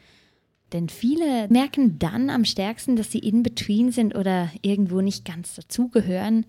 Denn 0.73 0.89
viele 0.89 1.47
merken 1.49 1.99
dann 1.99 2.29
am 2.29 2.45
stärksten, 2.45 2.95
dass 2.95 3.11
sie 3.11 3.19
in-between 3.19 3.91
sind 3.91 4.15
oder 4.15 4.51
irgendwo 4.61 5.01
nicht 5.01 5.25
ganz 5.25 5.55
dazugehören 5.55 6.45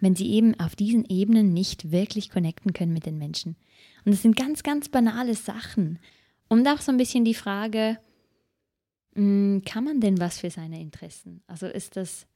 wenn 0.00 0.14
sie 0.14 0.30
eben 0.30 0.58
auf 0.60 0.76
diesen 0.76 1.04
Ebenen 1.06 1.52
nicht 1.52 1.90
wirklich 1.90 2.30
connecten 2.30 2.72
können 2.72 2.92
mit 2.92 3.06
den 3.06 3.18
Menschen. 3.18 3.56
Und 4.04 4.12
das 4.12 4.22
sind 4.22 4.36
ganz, 4.36 4.62
ganz 4.62 4.88
banale 4.88 5.34
Sachen. 5.34 5.98
Und 6.48 6.66
auch 6.68 6.80
so 6.80 6.92
ein 6.92 6.98
bisschen 6.98 7.24
die 7.24 7.34
Frage, 7.34 7.98
hm, 9.14 9.62
kann 9.64 9.84
man 9.84 10.00
denn 10.00 10.20
was 10.20 10.40
für 10.40 10.50
seine 10.50 10.80
Interessen? 10.80 11.42
Also 11.46 11.66
ist 11.66 11.96
das, 11.96 12.26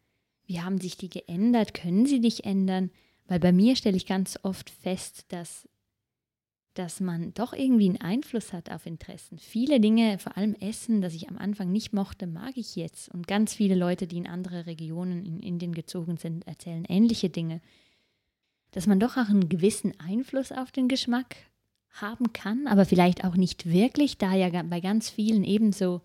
wie 0.46 0.60
haben 0.60 0.78
sich 0.78 0.96
die 0.96 1.10
geändert? 1.10 1.74
Können 1.74 2.06
sie 2.06 2.20
dich 2.20 2.44
ändern? 2.44 2.90
Weil 3.26 3.40
bei 3.40 3.52
mir 3.52 3.76
stelle 3.76 3.96
ich 3.96 4.06
ganz 4.06 4.38
oft 4.42 4.70
fest, 4.70 5.26
dass 5.28 5.68
dass 6.80 6.98
man 6.98 7.34
doch 7.34 7.52
irgendwie 7.52 7.90
einen 7.90 8.00
Einfluss 8.00 8.54
hat 8.54 8.70
auf 8.70 8.86
Interessen. 8.86 9.38
Viele 9.38 9.80
Dinge, 9.80 10.18
vor 10.18 10.38
allem 10.38 10.54
Essen, 10.54 11.02
das 11.02 11.12
ich 11.12 11.28
am 11.28 11.36
Anfang 11.36 11.70
nicht 11.70 11.92
mochte, 11.92 12.26
mag 12.26 12.56
ich 12.56 12.74
jetzt. 12.74 13.10
Und 13.10 13.26
ganz 13.26 13.52
viele 13.52 13.74
Leute, 13.74 14.06
die 14.06 14.16
in 14.16 14.26
andere 14.26 14.64
Regionen 14.64 15.26
in 15.26 15.40
Indien 15.40 15.74
gezogen 15.74 16.16
sind, 16.16 16.46
erzählen 16.46 16.86
ähnliche 16.88 17.28
Dinge. 17.28 17.60
Dass 18.70 18.86
man 18.86 18.98
doch 18.98 19.18
auch 19.18 19.28
einen 19.28 19.50
gewissen 19.50 19.92
Einfluss 20.00 20.52
auf 20.52 20.72
den 20.72 20.88
Geschmack 20.88 21.36
haben 21.90 22.32
kann, 22.32 22.66
aber 22.66 22.86
vielleicht 22.86 23.24
auch 23.26 23.36
nicht 23.36 23.66
wirklich, 23.66 24.16
da 24.16 24.34
ja 24.34 24.48
bei 24.62 24.80
ganz 24.80 25.10
vielen 25.10 25.44
ebenso 25.44 26.00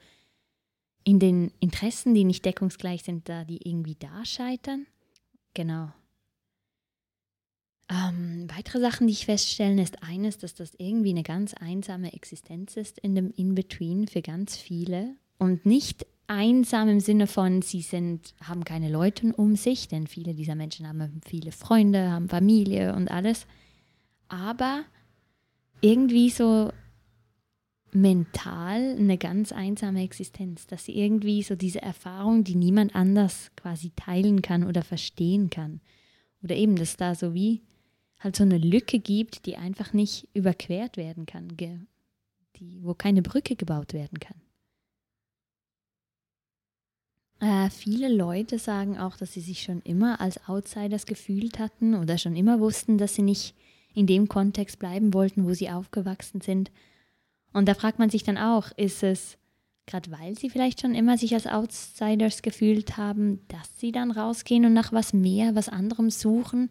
in 1.06 1.20
den 1.20 1.54
Interessen, 1.62 2.14
die 2.14 2.26
nicht 2.26 2.44
deckungsgleich 2.44 3.04
sind, 3.04 3.30
da 3.30 3.46
die 3.46 3.66
irgendwie 3.66 3.96
da 3.96 4.26
scheitern. 4.26 4.88
Genau. 5.54 5.94
Ähm, 7.90 8.48
weitere 8.56 8.80
Sachen, 8.80 9.08
die 9.08 9.14
ich 9.14 9.26
feststelle, 9.26 9.82
ist 9.82 10.02
eines, 10.02 10.38
dass 10.38 10.56
das 10.56 10.74
irgendwie 10.78 11.12
eine 11.12 11.24
ganz 11.24 11.54
einsame 11.54 12.14
Existenz 12.14 12.78
ist 12.78 12.98
in 13.00 13.14
dem 13.14 13.32
In-Between 13.32 14.08
für 14.08 14.22
ganz 14.22 14.58
viele. 14.58 15.16
Und 15.38 15.66
nicht 15.66 16.06
einsam 16.28 16.90
im 16.90 17.00
Sinne 17.00 17.28
von, 17.28 17.62
sie 17.62 17.82
sind, 17.82 18.34
haben 18.42 18.64
keine 18.64 18.90
Leute 18.90 19.32
um 19.36 19.56
sich, 19.56 19.88
denn 19.88 20.08
viele 20.08 20.34
dieser 20.34 20.56
Menschen 20.56 20.88
haben 20.88 21.22
viele 21.28 21.52
Freunde, 21.52 22.10
haben 22.10 22.30
Familie 22.30 22.96
und 22.96 23.12
alles. 23.12 23.46
Aber 24.28 24.84
irgendwie 25.82 26.32
so 26.32 26.72
mental 27.92 28.96
eine 28.98 29.18
ganz 29.20 29.52
einsame 29.52 30.04
Existenz, 30.04 30.66
dass 30.66 30.86
sie 30.86 30.98
irgendwie 30.98 31.44
so 31.44 31.56
diese 31.56 31.82
Erfahrung, 31.82 32.44
die 32.44 32.56
niemand 32.56 32.96
anders 32.96 33.52
quasi 33.56 33.92
teilen 33.96 34.42
kann 34.42 34.64
oder 34.66 34.82
verstehen 34.82 35.52
kann. 35.52 35.82
Oder 36.44 36.56
eben, 36.56 36.76
dass 36.76 36.98
da 36.98 37.14
so 37.14 37.34
wie 37.34 37.62
halt 38.26 38.36
so 38.36 38.44
eine 38.44 38.58
Lücke 38.58 39.00
gibt, 39.00 39.46
die 39.46 39.56
einfach 39.56 39.94
nicht 39.94 40.28
überquert 40.34 40.98
werden 40.98 41.26
kann, 41.26 41.56
die, 41.58 42.80
wo 42.82 42.94
keine 42.94 43.22
Brücke 43.22 43.56
gebaut 43.56 43.94
werden 43.94 44.20
kann. 44.20 44.42
Äh, 47.40 47.70
viele 47.70 48.14
Leute 48.14 48.60
sagen 48.60 48.98
auch, 48.98 49.16
dass 49.18 49.34
sie 49.34 49.42
sich 49.42 49.62
schon 49.62 49.82
immer 49.82 50.20
als 50.20 50.48
Outsiders 50.48 51.06
gefühlt 51.06 51.60
hatten 51.60 51.96
oder 51.96 52.18
schon 52.18 52.36
immer 52.36 52.60
wussten, 52.60 52.98
dass 52.98 53.16
sie 53.16 53.22
nicht 53.22 53.56
in 53.94 54.08
dem 54.08 54.28
Kontext 54.28 54.80
bleiben 54.80 55.14
wollten, 55.14 55.46
wo 55.46 55.54
sie 55.54 55.70
aufgewachsen 55.70 56.42
sind. 56.42 56.72
Und 57.54 57.68
da 57.68 57.74
fragt 57.74 58.00
man 58.00 58.10
sich 58.10 58.24
dann 58.24 58.38
auch, 58.38 58.72
ist 58.78 59.04
es 59.04 59.38
gerade 59.86 60.12
weil 60.12 60.38
sie 60.38 60.50
vielleicht 60.50 60.82
schon 60.82 60.96
immer 60.96 61.18
sich 61.18 61.34
als 61.34 61.48
Outsiders 61.48 62.42
gefühlt 62.42 62.98
haben, 62.98 63.42
dass 63.48 63.80
sie 63.80 63.92
dann 63.92 64.12
rausgehen 64.12 64.66
und 64.66 64.74
nach 64.74 64.92
was 64.92 65.14
mehr, 65.14 65.56
was 65.56 65.70
anderem 65.70 66.10
suchen, 66.10 66.70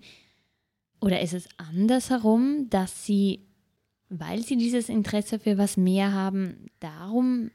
oder 1.04 1.20
ist 1.20 1.34
es 1.34 1.46
andersherum, 1.58 2.68
dass 2.70 3.04
sie, 3.04 3.46
weil 4.08 4.42
sie 4.42 4.56
dieses 4.56 4.88
Interesse 4.88 5.38
für 5.38 5.58
was 5.58 5.76
mehr 5.76 6.12
haben, 6.12 6.70
darum 6.80 7.50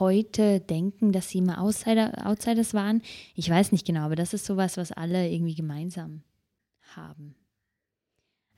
heute 0.00 0.58
denken, 0.58 1.12
dass 1.12 1.28
sie 1.28 1.40
mal 1.40 1.58
Outsider, 1.58 2.26
Outsiders 2.26 2.74
waren. 2.74 3.00
Ich 3.36 3.48
weiß 3.48 3.70
nicht 3.70 3.86
genau, 3.86 4.00
aber 4.00 4.16
das 4.16 4.34
ist 4.34 4.44
sowas, 4.44 4.76
was 4.76 4.90
alle 4.90 5.30
irgendwie 5.30 5.54
gemeinsam 5.54 6.22
haben. 6.96 7.36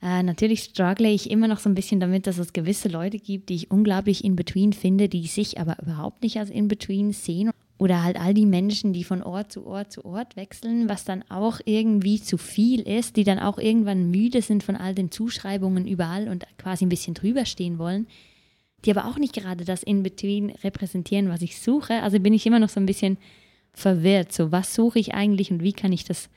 Äh, 0.01 0.23
natürlich 0.23 0.63
struggle 0.63 1.07
ich 1.07 1.29
immer 1.29 1.47
noch 1.47 1.59
so 1.59 1.69
ein 1.69 1.75
bisschen 1.75 1.99
damit, 1.99 2.25
dass 2.25 2.39
es 2.39 2.53
gewisse 2.53 2.89
Leute 2.89 3.19
gibt, 3.19 3.49
die 3.49 3.55
ich 3.55 3.69
unglaublich 3.69 4.23
in 4.23 4.35
between 4.35 4.73
finde, 4.73 5.09
die 5.09 5.27
sich 5.27 5.59
aber 5.59 5.77
überhaupt 5.79 6.23
nicht 6.23 6.39
als 6.39 6.49
in 6.49 6.67
between 6.67 7.11
sehen. 7.11 7.51
Oder 7.79 8.03
halt 8.03 8.19
all 8.19 8.33
die 8.33 8.45
Menschen, 8.45 8.91
die 8.91 9.05
von 9.05 9.23
Ort 9.23 9.53
zu 9.53 9.65
Ort 9.65 9.93
zu 9.93 10.03
Ort 10.03 10.35
wechseln, 10.35 10.89
was 10.89 11.05
dann 11.05 11.23
auch 11.29 11.61
irgendwie 11.63 12.21
zu 12.21 12.37
viel 12.37 12.81
ist, 12.81 13.15
die 13.15 13.23
dann 13.23 13.39
auch 13.39 13.57
irgendwann 13.57 14.11
müde 14.11 14.41
sind 14.41 14.63
von 14.63 14.75
all 14.75 14.93
den 14.93 15.11
Zuschreibungen 15.11 15.87
überall 15.87 16.27
und 16.27 16.45
quasi 16.57 16.85
ein 16.85 16.89
bisschen 16.89 17.13
drüber 17.13 17.45
stehen 17.45 17.79
wollen, 17.79 18.07
die 18.83 18.91
aber 18.91 19.05
auch 19.05 19.17
nicht 19.17 19.33
gerade 19.33 19.63
das 19.63 19.81
In-Between 19.81 20.49
repräsentieren, 20.49 21.29
was 21.29 21.41
ich 21.41 21.59
suche. 21.61 22.03
Also 22.03 22.19
bin 22.19 22.33
ich 22.33 22.45
immer 22.45 22.59
noch 22.59 22.69
so 22.69 22.81
ein 22.81 22.85
bisschen 22.85 23.17
verwirrt. 23.71 24.33
So, 24.33 24.51
was 24.51 24.75
suche 24.75 24.99
ich 24.99 25.13
eigentlich 25.13 25.49
und 25.49 25.63
wie 25.63 25.73
kann 25.73 25.93
ich 25.93 26.03
das 26.03 26.29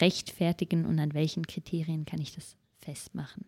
rechtfertigen 0.00 0.86
und 0.86 1.00
an 1.00 1.12
welchen 1.12 1.44
Kriterien 1.44 2.04
kann 2.04 2.20
ich 2.20 2.36
das 2.36 2.56
festmachen? 2.78 3.44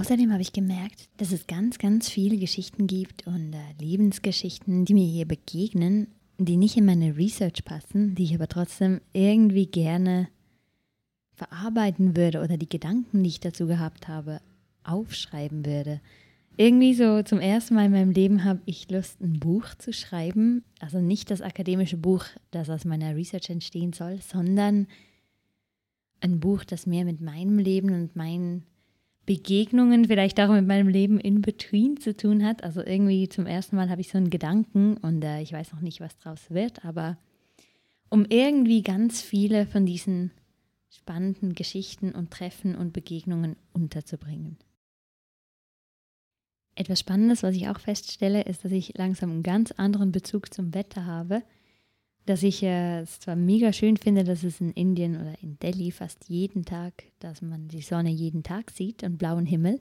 Außerdem 0.00 0.32
habe 0.32 0.42
ich 0.42 0.52
gemerkt, 0.52 1.08
dass 1.16 1.32
es 1.32 1.46
ganz, 1.46 1.78
ganz 1.78 2.08
viele 2.08 2.36
Geschichten 2.36 2.86
gibt 2.86 3.26
und 3.26 3.54
äh, 3.54 3.82
Lebensgeschichten, 3.82 4.84
die 4.84 4.94
mir 4.94 5.06
hier 5.06 5.26
begegnen, 5.26 6.08
die 6.38 6.56
nicht 6.56 6.76
in 6.76 6.84
meine 6.84 7.16
Research 7.16 7.64
passen, 7.64 8.14
die 8.14 8.24
ich 8.24 8.34
aber 8.34 8.48
trotzdem 8.48 9.00
irgendwie 9.12 9.66
gerne 9.66 10.28
verarbeiten 11.34 12.16
würde 12.16 12.42
oder 12.42 12.56
die 12.56 12.68
Gedanken, 12.68 13.22
die 13.22 13.30
ich 13.30 13.40
dazu 13.40 13.66
gehabt 13.66 14.08
habe, 14.08 14.40
aufschreiben 14.84 15.64
würde. 15.64 16.00
Irgendwie 16.58 16.94
so 16.94 17.22
zum 17.22 17.38
ersten 17.38 17.74
Mal 17.74 17.86
in 17.86 17.92
meinem 17.92 18.10
Leben 18.12 18.44
habe 18.44 18.60
ich 18.64 18.90
Lust, 18.90 19.20
ein 19.20 19.38
Buch 19.38 19.74
zu 19.78 19.92
schreiben. 19.92 20.64
Also 20.80 21.00
nicht 21.00 21.30
das 21.30 21.42
akademische 21.42 21.98
Buch, 21.98 22.24
das 22.50 22.70
aus 22.70 22.86
meiner 22.86 23.14
Research 23.14 23.50
entstehen 23.50 23.92
soll, 23.92 24.20
sondern 24.22 24.86
ein 26.20 26.40
Buch, 26.40 26.64
das 26.64 26.86
mehr 26.86 27.04
mit 27.04 27.20
meinem 27.20 27.58
Leben 27.58 27.92
und 27.92 28.16
meinen 28.16 28.64
Begegnungen, 29.26 30.06
vielleicht 30.06 30.40
auch 30.40 30.50
mit 30.50 30.66
meinem 30.66 30.88
Leben 30.88 31.18
in 31.18 31.42
between 31.42 31.98
zu 31.98 32.16
tun 32.16 32.44
hat. 32.44 32.62
Also 32.62 32.80
irgendwie 32.80 33.28
zum 33.28 33.46
ersten 33.46 33.76
Mal 33.76 33.90
habe 33.90 34.00
ich 34.00 34.08
so 34.08 34.18
einen 34.18 34.30
Gedanken 34.30 34.96
und 34.98 35.22
äh, 35.22 35.40
ich 35.42 35.52
weiß 35.52 35.72
noch 35.72 35.80
nicht, 35.80 36.00
was 36.00 36.16
draus 36.16 36.50
wird, 36.50 36.84
aber 36.84 37.18
um 38.08 38.24
irgendwie 38.28 38.82
ganz 38.82 39.20
viele 39.20 39.66
von 39.66 39.84
diesen 39.84 40.30
spannenden 40.88 41.54
Geschichten 41.54 42.12
und 42.12 42.30
Treffen 42.30 42.76
und 42.76 42.92
Begegnungen 42.92 43.56
unterzubringen. 43.72 44.56
Etwas 46.76 47.00
Spannendes, 47.00 47.42
was 47.42 47.56
ich 47.56 47.68
auch 47.68 47.80
feststelle, 47.80 48.42
ist, 48.42 48.64
dass 48.64 48.72
ich 48.72 48.96
langsam 48.96 49.30
einen 49.30 49.42
ganz 49.42 49.72
anderen 49.72 50.12
Bezug 50.12 50.54
zum 50.54 50.72
Wetter 50.72 51.04
habe 51.04 51.42
dass 52.26 52.42
ich 52.42 52.62
äh, 52.62 53.00
es 53.00 53.20
zwar 53.20 53.36
mega 53.36 53.72
schön 53.72 53.96
finde, 53.96 54.24
dass 54.24 54.42
es 54.42 54.60
in 54.60 54.72
Indien 54.72 55.16
oder 55.16 55.34
in 55.40 55.58
Delhi 55.60 55.90
fast 55.90 56.28
jeden 56.28 56.64
Tag, 56.64 57.04
dass 57.20 57.40
man 57.40 57.68
die 57.68 57.82
Sonne 57.82 58.10
jeden 58.10 58.42
Tag 58.42 58.70
sieht 58.70 59.02
und 59.02 59.16
blauen 59.16 59.46
Himmel. 59.46 59.80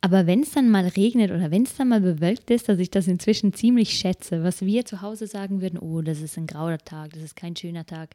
Aber 0.00 0.28
wenn 0.28 0.42
es 0.42 0.52
dann 0.52 0.70
mal 0.70 0.86
regnet 0.86 1.32
oder 1.32 1.50
wenn 1.50 1.64
es 1.64 1.76
dann 1.76 1.88
mal 1.88 2.00
bewölkt 2.00 2.50
ist, 2.50 2.68
dass 2.68 2.78
ich 2.78 2.90
das 2.90 3.08
inzwischen 3.08 3.52
ziemlich 3.52 3.90
schätze, 3.90 4.44
was 4.44 4.62
wir 4.62 4.84
zu 4.84 5.02
Hause 5.02 5.26
sagen 5.26 5.60
würden, 5.60 5.78
oh, 5.78 6.02
das 6.02 6.20
ist 6.20 6.38
ein 6.38 6.46
grauer 6.46 6.78
Tag, 6.78 7.12
das 7.14 7.24
ist 7.24 7.36
kein 7.36 7.56
schöner 7.56 7.84
Tag. 7.84 8.14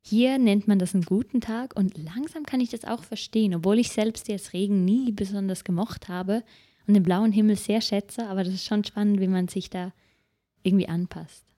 Hier 0.00 0.38
nennt 0.38 0.66
man 0.66 0.80
das 0.80 0.92
einen 0.92 1.04
guten 1.04 1.40
Tag 1.40 1.76
und 1.76 1.96
langsam 1.96 2.42
kann 2.42 2.60
ich 2.60 2.70
das 2.70 2.84
auch 2.84 3.04
verstehen, 3.04 3.54
obwohl 3.54 3.78
ich 3.78 3.90
selbst 3.90 4.28
jetzt 4.28 4.52
Regen 4.52 4.84
nie 4.84 5.12
besonders 5.12 5.62
gemocht 5.62 6.08
habe 6.08 6.42
und 6.86 6.94
den 6.94 7.04
blauen 7.04 7.32
Himmel 7.32 7.56
sehr 7.56 7.80
schätze, 7.80 8.26
aber 8.26 8.42
das 8.42 8.52
ist 8.52 8.66
schon 8.66 8.84
spannend, 8.84 9.20
wie 9.20 9.28
man 9.28 9.46
sich 9.46 9.70
da 9.70 9.92
irgendwie 10.64 10.88
anpasst. 10.88 11.53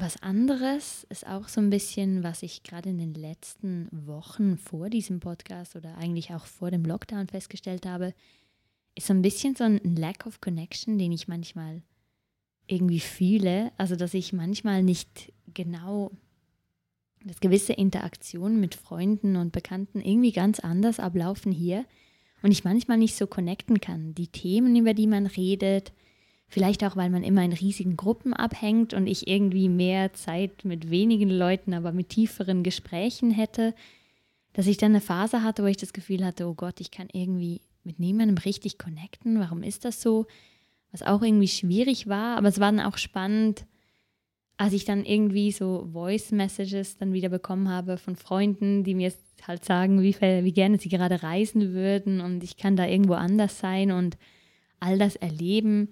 Was 0.00 0.22
anderes 0.22 1.04
ist 1.10 1.26
auch 1.26 1.48
so 1.48 1.60
ein 1.60 1.70
bisschen, 1.70 2.22
was 2.22 2.44
ich 2.44 2.62
gerade 2.62 2.90
in 2.90 2.98
den 2.98 3.14
letzten 3.14 3.88
Wochen 3.90 4.56
vor 4.56 4.90
diesem 4.90 5.18
Podcast 5.18 5.74
oder 5.74 5.98
eigentlich 5.98 6.32
auch 6.32 6.46
vor 6.46 6.70
dem 6.70 6.84
Lockdown 6.84 7.26
festgestellt 7.26 7.84
habe, 7.84 8.14
ist 8.94 9.08
so 9.08 9.12
ein 9.12 9.22
bisschen 9.22 9.56
so 9.56 9.64
ein 9.64 9.80
Lack 9.96 10.24
of 10.24 10.40
Connection, 10.40 10.98
den 10.98 11.10
ich 11.10 11.26
manchmal 11.26 11.82
irgendwie 12.68 13.00
fühle. 13.00 13.72
Also, 13.76 13.96
dass 13.96 14.14
ich 14.14 14.32
manchmal 14.32 14.84
nicht 14.84 15.32
genau, 15.52 16.12
dass 17.24 17.40
gewisse 17.40 17.72
Interaktionen 17.72 18.60
mit 18.60 18.76
Freunden 18.76 19.34
und 19.34 19.50
Bekannten 19.50 20.00
irgendwie 20.00 20.32
ganz 20.32 20.60
anders 20.60 21.00
ablaufen 21.00 21.50
hier 21.50 21.84
und 22.42 22.52
ich 22.52 22.62
manchmal 22.62 22.98
nicht 22.98 23.16
so 23.16 23.26
connecten 23.26 23.80
kann. 23.80 24.14
Die 24.14 24.28
Themen, 24.28 24.76
über 24.76 24.94
die 24.94 25.08
man 25.08 25.26
redet, 25.26 25.92
Vielleicht 26.48 26.82
auch, 26.82 26.96
weil 26.96 27.10
man 27.10 27.22
immer 27.22 27.44
in 27.44 27.52
riesigen 27.52 27.96
Gruppen 27.96 28.32
abhängt 28.32 28.94
und 28.94 29.06
ich 29.06 29.28
irgendwie 29.28 29.68
mehr 29.68 30.14
Zeit 30.14 30.64
mit 30.64 30.90
wenigen 30.90 31.28
Leuten, 31.28 31.74
aber 31.74 31.92
mit 31.92 32.08
tieferen 32.08 32.62
Gesprächen 32.62 33.30
hätte, 33.30 33.74
dass 34.54 34.66
ich 34.66 34.78
dann 34.78 34.92
eine 34.92 35.02
Phase 35.02 35.42
hatte, 35.42 35.62
wo 35.62 35.66
ich 35.66 35.76
das 35.76 35.92
Gefühl 35.92 36.24
hatte, 36.24 36.46
oh 36.48 36.54
Gott, 36.54 36.80
ich 36.80 36.90
kann 36.90 37.08
irgendwie 37.12 37.60
mit 37.84 38.00
niemandem 38.00 38.38
richtig 38.38 38.78
connecten. 38.78 39.38
Warum 39.38 39.62
ist 39.62 39.84
das 39.84 40.00
so? 40.00 40.26
Was 40.90 41.02
auch 41.02 41.20
irgendwie 41.20 41.48
schwierig 41.48 42.08
war, 42.08 42.38
aber 42.38 42.48
es 42.48 42.60
war 42.60 42.72
dann 42.72 42.80
auch 42.80 42.96
spannend, 42.96 43.66
als 44.56 44.72
ich 44.72 44.86
dann 44.86 45.04
irgendwie 45.04 45.52
so 45.52 45.86
Voice 45.92 46.32
Messages 46.32 46.96
dann 46.96 47.12
wieder 47.12 47.28
bekommen 47.28 47.68
habe 47.68 47.98
von 47.98 48.16
Freunden, 48.16 48.84
die 48.84 48.94
mir 48.94 49.12
halt 49.46 49.64
sagen, 49.64 50.02
wie, 50.02 50.16
wie 50.20 50.52
gerne 50.52 50.78
sie 50.78 50.88
gerade 50.88 51.22
reisen 51.22 51.72
würden 51.74 52.20
und 52.22 52.42
ich 52.42 52.56
kann 52.56 52.74
da 52.74 52.86
irgendwo 52.86 53.14
anders 53.14 53.60
sein 53.60 53.92
und 53.92 54.16
all 54.80 54.98
das 54.98 55.14
erleben. 55.14 55.90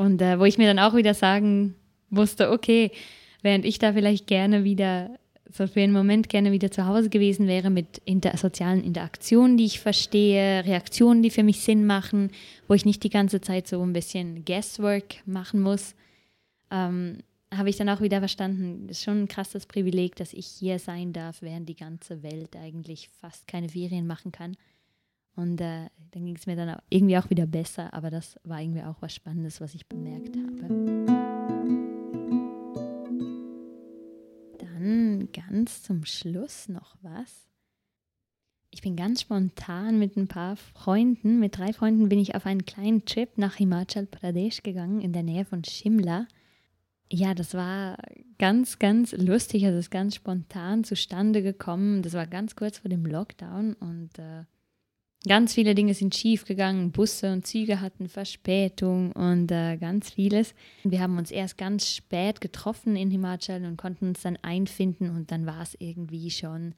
Und 0.00 0.22
äh, 0.22 0.40
wo 0.40 0.46
ich 0.46 0.56
mir 0.56 0.66
dann 0.66 0.78
auch 0.78 0.94
wieder 0.94 1.12
sagen 1.12 1.74
musste, 2.08 2.52
okay, 2.52 2.90
während 3.42 3.66
ich 3.66 3.78
da 3.78 3.92
vielleicht 3.92 4.26
gerne 4.26 4.64
wieder, 4.64 5.10
so 5.52 5.66
für 5.66 5.82
einen 5.82 5.92
Moment 5.92 6.30
gerne 6.30 6.52
wieder 6.52 6.70
zu 6.70 6.86
Hause 6.86 7.10
gewesen 7.10 7.46
wäre 7.46 7.68
mit 7.68 8.00
inter 8.06 8.34
sozialen 8.38 8.82
Interaktionen, 8.82 9.58
die 9.58 9.66
ich 9.66 9.78
verstehe, 9.78 10.64
Reaktionen, 10.64 11.22
die 11.22 11.28
für 11.28 11.42
mich 11.42 11.60
Sinn 11.60 11.84
machen, 11.84 12.30
wo 12.66 12.72
ich 12.72 12.86
nicht 12.86 13.04
die 13.04 13.10
ganze 13.10 13.42
Zeit 13.42 13.68
so 13.68 13.82
ein 13.82 13.92
bisschen 13.92 14.46
Guesswork 14.46 15.16
machen 15.26 15.60
muss, 15.60 15.94
ähm, 16.70 17.18
habe 17.54 17.68
ich 17.68 17.76
dann 17.76 17.90
auch 17.90 18.00
wieder 18.00 18.20
verstanden, 18.20 18.86
das 18.86 18.96
ist 18.96 19.04
schon 19.04 19.24
ein 19.24 19.28
krasses 19.28 19.66
Privileg, 19.66 20.16
dass 20.16 20.32
ich 20.32 20.46
hier 20.46 20.78
sein 20.78 21.12
darf, 21.12 21.42
während 21.42 21.68
die 21.68 21.76
ganze 21.76 22.22
Welt 22.22 22.56
eigentlich 22.56 23.10
fast 23.20 23.46
keine 23.46 23.68
Ferien 23.68 24.06
machen 24.06 24.32
kann. 24.32 24.56
Und 25.36 25.60
äh, 25.60 25.88
dann 26.10 26.24
ging 26.24 26.36
es 26.36 26.46
mir 26.46 26.56
dann 26.56 26.76
irgendwie 26.90 27.16
auch 27.16 27.30
wieder 27.30 27.46
besser, 27.46 27.94
aber 27.94 28.10
das 28.10 28.38
war 28.42 28.60
irgendwie 28.60 28.82
auch 28.82 29.00
was 29.00 29.14
Spannendes, 29.14 29.60
was 29.60 29.74
ich 29.74 29.86
bemerkt 29.86 30.36
habe. 30.36 30.56
Dann 34.58 35.28
ganz 35.32 35.82
zum 35.82 36.04
Schluss 36.04 36.68
noch 36.68 36.96
was. 37.02 37.46
Ich 38.72 38.82
bin 38.82 38.94
ganz 38.94 39.22
spontan 39.22 39.98
mit 39.98 40.16
ein 40.16 40.28
paar 40.28 40.56
Freunden, 40.56 41.40
mit 41.40 41.58
drei 41.58 41.72
Freunden 41.72 42.08
bin 42.08 42.20
ich 42.20 42.36
auf 42.36 42.46
einen 42.46 42.64
kleinen 42.64 43.04
Trip 43.04 43.36
nach 43.36 43.56
Himachal 43.56 44.06
Pradesh 44.06 44.62
gegangen, 44.62 45.00
in 45.00 45.12
der 45.12 45.24
Nähe 45.24 45.44
von 45.44 45.64
Shimla. 45.64 46.28
Ja, 47.12 47.34
das 47.34 47.54
war 47.54 47.98
ganz, 48.38 48.78
ganz 48.78 49.12
lustig, 49.12 49.66
also 49.66 49.78
es 49.78 49.86
ist 49.86 49.90
ganz 49.90 50.14
spontan 50.14 50.84
zustande 50.84 51.42
gekommen. 51.42 52.02
Das 52.02 52.12
war 52.12 52.28
ganz 52.28 52.54
kurz 52.54 52.78
vor 52.78 52.88
dem 52.88 53.04
Lockdown 53.04 53.74
und 53.74 54.16
äh, 54.20 54.44
Ganz 55.28 55.52
viele 55.52 55.74
Dinge 55.74 55.92
sind 55.92 56.14
schief 56.14 56.46
gegangen, 56.46 56.92
Busse 56.92 57.30
und 57.30 57.46
Züge 57.46 57.82
hatten 57.82 58.08
Verspätung 58.08 59.12
und 59.12 59.52
äh, 59.52 59.76
ganz 59.76 60.10
vieles. 60.10 60.54
Wir 60.82 61.00
haben 61.00 61.18
uns 61.18 61.30
erst 61.30 61.58
ganz 61.58 61.90
spät 61.90 62.40
getroffen 62.40 62.96
in 62.96 63.10
Himachal 63.10 63.62
und 63.66 63.76
konnten 63.76 64.08
uns 64.08 64.22
dann 64.22 64.38
einfinden 64.40 65.10
und 65.10 65.30
dann 65.30 65.44
war 65.44 65.60
es 65.60 65.76
irgendwie 65.78 66.30
schon 66.30 66.74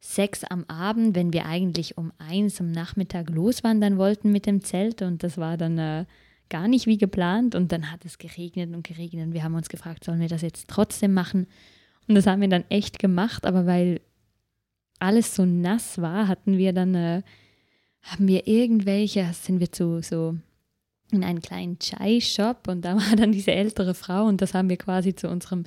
sechs 0.00 0.42
am 0.42 0.64
Abend, 0.64 1.14
wenn 1.14 1.32
wir 1.32 1.46
eigentlich 1.46 1.96
um 1.96 2.12
eins 2.18 2.60
am 2.60 2.72
Nachmittag 2.72 3.30
loswandern 3.30 3.96
wollten 3.96 4.32
mit 4.32 4.46
dem 4.46 4.64
Zelt 4.64 5.00
und 5.00 5.22
das 5.22 5.38
war 5.38 5.56
dann 5.56 5.78
äh, 5.78 6.04
gar 6.48 6.66
nicht 6.66 6.86
wie 6.86 6.98
geplant 6.98 7.54
und 7.54 7.70
dann 7.70 7.92
hat 7.92 8.04
es 8.04 8.18
geregnet 8.18 8.74
und 8.74 8.82
geregnet 8.82 9.28
und 9.28 9.34
wir 9.34 9.44
haben 9.44 9.54
uns 9.54 9.68
gefragt, 9.68 10.02
sollen 10.02 10.18
wir 10.18 10.28
das 10.28 10.42
jetzt 10.42 10.66
trotzdem 10.66 11.14
machen? 11.14 11.46
Und 12.08 12.16
das 12.16 12.26
haben 12.26 12.40
wir 12.40 12.48
dann 12.48 12.64
echt 12.70 12.98
gemacht, 12.98 13.46
aber 13.46 13.66
weil 13.66 14.00
alles 14.98 15.36
so 15.36 15.44
nass 15.46 16.00
war, 16.02 16.26
hatten 16.26 16.58
wir 16.58 16.72
dann 16.72 16.96
äh, 16.96 17.22
haben 18.02 18.28
wir 18.28 18.46
irgendwelche, 18.46 19.30
sind 19.32 19.60
wir 19.60 19.72
zu 19.72 20.02
so 20.02 20.36
in 21.10 21.24
einen 21.24 21.42
kleinen 21.42 21.78
Chai-Shop 21.78 22.68
und 22.68 22.84
da 22.84 22.96
war 22.96 23.16
dann 23.16 23.32
diese 23.32 23.52
ältere 23.52 23.94
Frau 23.94 24.24
und 24.26 24.40
das 24.40 24.54
haben 24.54 24.68
wir 24.68 24.76
quasi 24.76 25.14
zu 25.14 25.28
unserem 25.28 25.64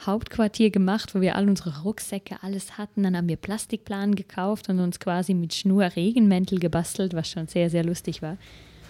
Hauptquartier 0.00 0.70
gemacht, 0.70 1.14
wo 1.14 1.20
wir 1.20 1.34
all 1.34 1.48
unsere 1.48 1.82
Rucksäcke, 1.82 2.36
alles 2.42 2.78
hatten. 2.78 3.02
Dann 3.02 3.16
haben 3.16 3.28
wir 3.28 3.36
Plastikplanen 3.36 4.14
gekauft 4.14 4.68
und 4.68 4.78
uns 4.78 5.00
quasi 5.00 5.34
mit 5.34 5.54
Schnur 5.54 5.90
Regenmäntel 5.96 6.60
gebastelt, 6.60 7.14
was 7.14 7.28
schon 7.28 7.48
sehr, 7.48 7.68
sehr 7.68 7.84
lustig 7.84 8.22
war. 8.22 8.36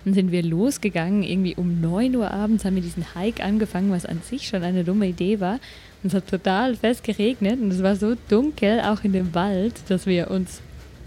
Dann 0.04 0.12
sind 0.12 0.30
wir 0.30 0.42
losgegangen, 0.42 1.22
irgendwie 1.22 1.56
um 1.56 1.80
9 1.80 2.14
Uhr 2.14 2.30
abends 2.30 2.64
haben 2.64 2.76
wir 2.76 2.82
diesen 2.82 3.14
Hike 3.14 3.42
angefangen, 3.42 3.90
was 3.90 4.06
an 4.06 4.20
sich 4.22 4.46
schon 4.48 4.62
eine 4.62 4.84
dumme 4.84 5.08
Idee 5.08 5.40
war. 5.40 5.60
Und 6.02 6.08
es 6.08 6.14
hat 6.14 6.28
total 6.28 6.76
fest 6.76 7.04
geregnet 7.04 7.58
und 7.58 7.70
es 7.70 7.82
war 7.82 7.96
so 7.96 8.14
dunkel, 8.28 8.80
auch 8.80 9.02
in 9.02 9.12
dem 9.12 9.34
Wald, 9.34 9.74
dass 9.88 10.06
wir 10.06 10.30
uns 10.30 10.60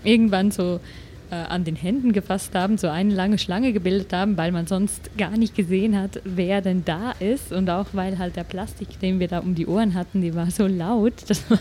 irgendwann 0.04 0.50
so 0.50 0.80
äh, 1.32 1.36
an 1.36 1.64
den 1.64 1.76
Händen 1.76 2.12
gefasst 2.12 2.54
haben, 2.56 2.78
so 2.78 2.90
eine 2.90 3.14
lange 3.14 3.38
Schlange 3.38 3.72
gebildet 3.72 4.12
haben, 4.14 4.38
weil 4.38 4.52
man 4.52 4.68
sonst 4.68 5.18
gar 5.18 5.38
nicht 5.38 5.56
gesehen 5.56 5.98
hat, 5.98 6.22
wer 6.26 6.62
denn 6.62 6.84
da 6.86 7.14
ist. 7.20 7.54
Und 7.54 7.70
auch 7.70 7.88
weil 7.94 8.20
halt 8.20 8.36
der 8.36 8.44
Plastik, 8.44 9.00
den 9.00 9.20
wir 9.20 9.30
da 9.30 9.40
um 9.40 9.56
die 9.56 9.66
Ohren 9.66 9.94
hatten, 9.94 10.22
die 10.22 10.36
war 10.36 10.52
so 10.52 10.68
laut, 10.68 11.14
dass 11.28 11.50
man 11.50 11.60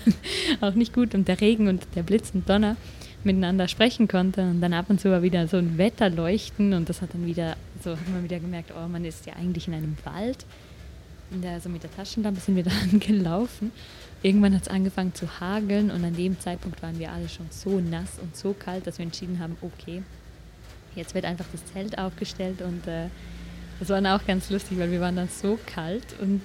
auch 0.61 0.75
nicht 0.75 0.93
gut 0.93 1.15
und 1.15 1.29
der 1.29 1.41
Regen 1.41 1.69
und 1.69 1.87
der 1.95 2.03
Blitz 2.03 2.33
und 2.35 2.49
Donner 2.49 2.77
miteinander 3.23 3.69
sprechen 3.69 4.09
konnte. 4.09 4.43
Und 4.43 4.61
dann 4.61 4.73
ab 4.73 4.87
und 4.89 5.01
zu 5.01 5.11
war 5.11 5.23
wieder 5.23 5.47
so 5.47 5.59
ein 5.59 5.79
Wetterleuchten 5.79 6.73
und 6.73 6.89
das 6.89 7.01
hat 7.01 7.15
dann 7.15 7.27
wieder, 7.27 7.57
so 7.85 7.93
hat 7.93 8.09
man 8.09 8.25
wieder 8.25 8.41
gemerkt, 8.41 8.73
oh, 8.77 8.89
man 8.89 9.05
ist 9.05 9.27
ja 9.27 9.35
eigentlich 9.35 9.69
in 9.69 9.75
einem 9.75 9.97
Wald. 10.05 10.45
Und 11.31 11.45
da, 11.45 11.61
so 11.61 11.69
mit 11.69 11.85
der 11.85 11.95
Taschenlampe 11.95 12.41
sind 12.41 12.57
wir 12.57 12.65
dann 12.91 12.99
gelaufen. 12.99 13.71
Irgendwann 14.23 14.55
hat 14.55 14.63
es 14.63 14.69
angefangen 14.69 15.15
zu 15.15 15.41
hageln 15.41 15.91
und 15.91 16.05
an 16.05 16.15
dem 16.15 16.39
Zeitpunkt 16.39 16.83
waren 16.83 16.99
wir 16.99 17.11
alle 17.11 17.29
schon 17.29 17.47
so 17.51 17.81
nass 17.81 18.19
und 18.21 18.37
so 18.37 18.53
kalt, 18.53 18.87
dass 18.87 18.99
wir 18.99 19.05
entschieden 19.05 19.39
haben, 19.39 19.57
okay, 19.63 20.03
jetzt 20.95 21.15
wird 21.15 21.25
einfach 21.25 21.47
das 21.53 21.65
Zelt 21.73 21.99
aufgestellt 21.99 22.61
und 22.61 22.87
äh, 22.87 23.07
das 23.79 23.89
war 23.89 24.01
dann 24.01 24.13
auch 24.13 24.27
ganz 24.27 24.51
lustig, 24.51 24.79
weil 24.79 24.91
wir 24.91 25.01
waren 25.01 25.17
dann 25.17 25.29
so 25.29 25.59
kalt 25.65 26.05
und 26.21 26.43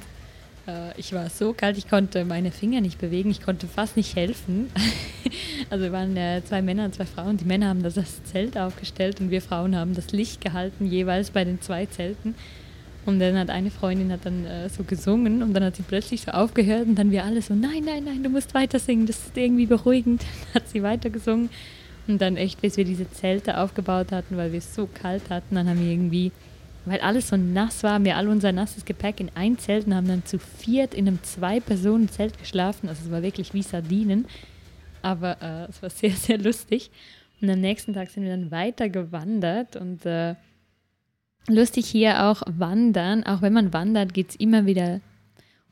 äh, 0.68 0.98
ich 0.98 1.12
war 1.14 1.30
so 1.30 1.54
kalt, 1.54 1.78
ich 1.78 1.90
konnte 1.90 2.24
meine 2.24 2.52
Finger 2.52 2.80
nicht 2.80 3.00
bewegen, 3.00 3.30
ich 3.30 3.42
konnte 3.42 3.68
fast 3.68 3.98
nicht 3.98 4.16
helfen. 4.16 4.72
also 5.70 5.84
wir 5.84 5.92
waren 5.92 6.16
äh, 6.16 6.42
zwei 6.46 6.62
Männer 6.62 6.86
und 6.86 6.96
zwei 6.96 7.06
Frauen. 7.06 7.38
Die 7.38 7.46
Männer 7.46 7.68
haben 7.68 7.84
das, 7.84 7.96
das 7.96 8.24
Zelt 8.24 8.58
aufgestellt 8.58 9.20
und 9.20 9.32
wir 9.32 9.42
Frauen 9.42 9.76
haben 9.76 9.94
das 9.96 10.12
Licht 10.12 10.42
gehalten, 10.42 10.86
jeweils 10.86 11.32
bei 11.32 11.44
den 11.44 11.62
zwei 11.62 11.86
Zelten. 11.86 12.36
Und 13.06 13.20
dann 13.20 13.38
hat 13.38 13.52
eine 13.52 13.70
Freundin 13.70 14.12
hat 14.12 14.26
dann 14.26 14.46
äh, 14.46 14.68
so 14.70 14.84
gesungen 14.84 15.44
und 15.44 15.54
dann 15.54 15.64
hat 15.64 15.76
sie 15.76 15.84
plötzlich 15.84 16.22
so 16.22 16.32
aufgehört 16.32 16.88
und 16.88 16.96
dann 16.96 17.12
wir 17.12 17.24
alle 17.24 17.42
so, 17.42 17.54
nein, 17.54 17.84
nein, 17.86 18.04
nein, 18.04 18.24
du 18.24 18.30
musst 18.30 18.54
weiter 18.56 18.80
singen, 18.80 19.06
das 19.06 19.18
ist 19.18 19.38
irgendwie 19.38 19.68
beruhigend. 19.68 20.24
Dann 20.54 20.64
hat 20.64 20.70
sie 20.70 20.82
weiter 20.82 21.10
gesungen 21.12 21.50
und 22.08 22.22
dann 22.22 22.38
echt, 22.38 22.62
bis 22.62 22.78
wir 22.78 22.86
diese 22.86 23.10
Zelte 23.10 23.60
aufgebaut 23.60 24.12
hatten, 24.12 24.38
weil 24.38 24.52
wir 24.52 24.60
es 24.60 24.76
so 24.76 24.88
kalt 24.88 25.30
hatten, 25.30 25.56
dann 25.56 25.68
haben 25.68 25.80
wir 25.80 25.92
irgendwie, 25.92 26.32
weil 26.86 27.00
alles 27.00 27.30
so 27.30 27.38
nass 27.38 27.84
war, 27.84 27.94
haben 27.94 28.06
wir 28.06 28.16
all 28.16 28.28
unser 28.28 28.52
nasses 28.52 28.86
Gepäck 28.86 29.20
in 29.20 29.32
ein 29.34 29.58
Zelt 29.58 29.88
und 29.88 29.96
haben 29.96 30.08
dann 30.08 30.26
zu 30.26 30.38
viert 30.38 30.94
in 30.94 31.08
einem 31.08 31.24
Zwei-Personen-Zelt 31.24 32.38
geschlafen. 32.38 32.90
Also 32.90 33.06
es 33.06 33.12
war 33.12 33.24
wirklich 33.24 33.54
wie 33.54 33.64
Sardinen, 33.64 34.26
aber 35.02 35.42
äh, 35.42 35.70
es 35.70 35.82
war 35.82 35.90
sehr, 35.92 36.12
sehr 36.12 36.38
lustig. 36.38 36.92
Und 37.42 37.50
am 37.50 37.60
nächsten 37.60 37.94
Tag 37.94 38.10
sind 38.10 38.24
wir 38.24 38.32
dann 38.32 38.52
weiter 38.52 38.88
gewandert 38.90 39.76
und 39.76 40.06
äh, 40.06 40.36
lustig 41.48 41.86
hier 41.86 42.26
auch 42.26 42.44
wandern. 42.46 43.24
Auch 43.24 43.42
wenn 43.42 43.54
man 43.54 43.74
wandert, 43.74 44.14
gibt 44.14 44.32
es 44.32 44.36
immer 44.38 44.66
wieder 44.66 45.02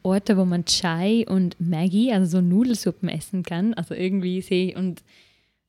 Orte, 0.03 0.37
wo 0.37 0.45
man 0.45 0.65
Chai 0.65 1.25
und 1.27 1.59
Maggie, 1.59 2.11
also 2.11 2.25
so 2.25 2.41
Nudelsuppen 2.41 3.09
essen 3.09 3.43
kann. 3.43 3.73
Also 3.73 3.93
irgendwie 3.93 4.41
sehe 4.41 4.69
ich 4.69 4.75
und 4.75 5.03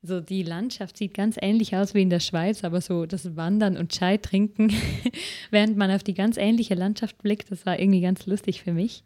so 0.03 0.21
die 0.21 0.43
Landschaft 0.43 0.99
sieht 0.99 1.15
ganz 1.15 1.37
ähnlich 1.41 1.75
aus 1.75 1.95
wie 1.95 2.03
in 2.03 2.11
der 2.11 2.21
Schweiz, 2.21 2.63
aber 2.63 2.83
so 2.83 3.07
das 3.07 3.37
Wandern 3.37 3.79
und 3.79 3.91
Chai 3.91 4.19
trinken, 4.19 4.71
während 5.51 5.79
man 5.79 5.91
auf 5.91 6.03
die 6.03 6.13
ganz 6.13 6.37
ähnliche 6.37 6.75
Landschaft 6.75 7.17
blickt, 7.23 7.51
das 7.51 7.65
war 7.65 7.79
irgendwie 7.79 8.03
ganz 8.03 8.27
lustig 8.27 8.63
für 8.63 8.73
mich. 8.73 9.03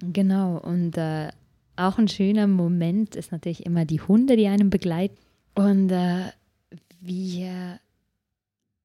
Genau, 0.00 0.58
und 0.58 0.98
äh, 0.98 1.28
auch 1.76 1.96
ein 1.96 2.08
schöner 2.08 2.46
Moment 2.46 3.16
ist 3.16 3.32
natürlich 3.32 3.64
immer 3.64 3.86
die 3.86 4.00
Hunde, 4.00 4.36
die 4.36 4.46
einem 4.46 4.68
begleiten. 4.68 5.16
Und 5.54 5.90
äh, 5.90 6.30
wir 7.00 7.80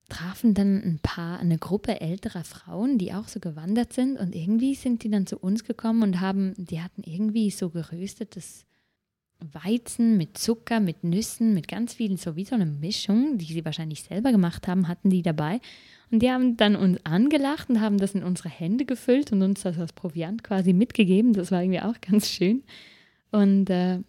trafen 0.09 0.53
dann 0.53 0.81
ein 0.83 0.99
paar, 1.01 1.39
eine 1.39 1.57
Gruppe 1.57 2.01
älterer 2.01 2.43
Frauen, 2.43 2.97
die 2.97 3.13
auch 3.13 3.27
so 3.27 3.39
gewandert 3.39 3.93
sind 3.93 4.17
und 4.17 4.35
irgendwie 4.35 4.75
sind 4.75 5.03
die 5.03 5.09
dann 5.09 5.27
zu 5.27 5.37
uns 5.37 5.63
gekommen 5.63 6.03
und 6.03 6.19
haben, 6.19 6.53
die 6.57 6.81
hatten 6.81 7.03
irgendwie 7.03 7.51
so 7.51 7.69
geröstetes 7.69 8.65
Weizen 9.39 10.17
mit 10.17 10.37
Zucker, 10.37 10.79
mit 10.79 11.03
Nüssen, 11.03 11.53
mit 11.53 11.67
ganz 11.67 11.93
vielen, 11.93 12.17
so 12.17 12.35
wie 12.35 12.45
so 12.45 12.55
eine 12.55 12.65
Mischung, 12.65 13.37
die 13.37 13.45
sie 13.45 13.63
wahrscheinlich 13.63 14.03
selber 14.03 14.31
gemacht 14.31 14.67
haben, 14.67 14.87
hatten 14.87 15.09
die 15.09 15.21
dabei. 15.21 15.61
Und 16.11 16.21
die 16.21 16.29
haben 16.29 16.57
dann 16.57 16.75
uns 16.75 16.97
angelacht 17.05 17.69
und 17.69 17.79
haben 17.79 17.97
das 17.97 18.15
in 18.15 18.23
unsere 18.23 18.49
Hände 18.49 18.85
gefüllt 18.85 19.31
und 19.31 19.41
uns 19.41 19.61
das 19.61 19.77
als 19.77 19.93
Proviant 19.93 20.43
quasi 20.43 20.73
mitgegeben. 20.73 21.33
Das 21.33 21.51
war 21.51 21.61
irgendwie 21.61 21.81
auch 21.81 22.01
ganz 22.01 22.29
schön. 22.29 22.63
Und 23.31 23.69
äh, 23.69 23.99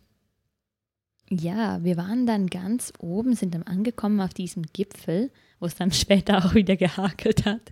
ja, 1.31 1.85
wir 1.85 1.97
waren 1.97 2.27
dann 2.27 2.49
ganz 2.49 2.93
oben, 2.99 3.35
sind 3.35 3.55
dann 3.55 3.63
angekommen 3.63 4.21
auf 4.21 4.35
diesem 4.35 4.65
Gipfel 4.73 5.31
wo 5.61 5.67
es 5.67 5.77
dann 5.77 5.93
später 5.93 6.45
auch 6.45 6.55
wieder 6.55 6.77
gehakelt 6.77 7.45
hat. 7.45 7.71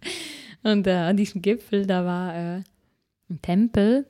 Und 0.62 0.87
äh, 0.87 0.92
an 0.92 1.16
diesem 1.16 1.42
Gipfel, 1.42 1.87
da 1.87 2.05
war 2.05 2.35
äh, 2.35 2.62
ein 3.31 3.42
Tempel. 3.42 4.07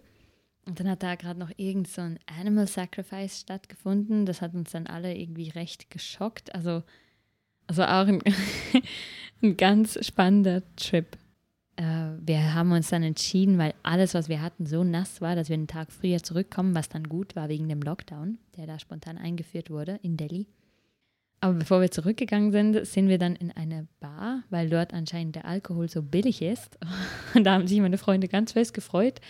Und 0.66 0.80
dann 0.80 0.88
hat 0.88 1.02
da 1.02 1.14
gerade 1.14 1.40
noch 1.40 1.50
irgend 1.56 1.88
so 1.88 2.02
ein 2.02 2.18
Animal 2.26 2.66
Sacrifice 2.66 3.40
stattgefunden. 3.40 4.26
Das 4.26 4.42
hat 4.42 4.54
uns 4.54 4.72
dann 4.72 4.86
alle 4.86 5.16
irgendwie 5.16 5.48
recht 5.48 5.90
geschockt. 5.90 6.54
Also, 6.54 6.82
also 7.66 7.84
auch 7.84 8.06
ein, 8.06 8.22
ein 9.42 9.56
ganz 9.56 10.04
spannender 10.04 10.62
Trip. 10.76 11.16
Äh, 11.76 12.10
wir 12.20 12.54
haben 12.54 12.72
uns 12.72 12.88
dann 12.90 13.02
entschieden, 13.02 13.56
weil 13.56 13.72
alles, 13.82 14.14
was 14.14 14.28
wir 14.28 14.42
hatten, 14.42 14.66
so 14.66 14.84
nass 14.84 15.20
war, 15.20 15.36
dass 15.36 15.48
wir 15.48 15.54
einen 15.54 15.68
Tag 15.68 15.92
früher 15.92 16.22
zurückkommen, 16.22 16.74
was 16.74 16.88
dann 16.88 17.04
gut 17.04 17.36
war 17.36 17.48
wegen 17.48 17.68
dem 17.68 17.80
Lockdown, 17.80 18.38
der 18.56 18.66
da 18.66 18.78
spontan 18.78 19.16
eingeführt 19.16 19.70
wurde 19.70 19.98
in 20.02 20.16
Delhi. 20.16 20.48
Aber 21.40 21.54
bevor 21.54 21.80
wir 21.80 21.90
zurückgegangen 21.90 22.50
sind, 22.50 22.84
sind 22.86 23.08
wir 23.08 23.18
dann 23.18 23.36
in 23.36 23.52
eine 23.52 23.86
Bar, 24.00 24.42
weil 24.50 24.68
dort 24.68 24.92
anscheinend 24.92 25.36
der 25.36 25.44
Alkohol 25.44 25.88
so 25.88 26.02
billig 26.02 26.42
ist. 26.42 26.78
Und 27.34 27.44
da 27.44 27.54
haben 27.54 27.66
sich 27.68 27.80
meine 27.80 27.98
Freunde 27.98 28.28
ganz 28.28 28.52
fest 28.52 28.74
gefreut. 28.74 29.20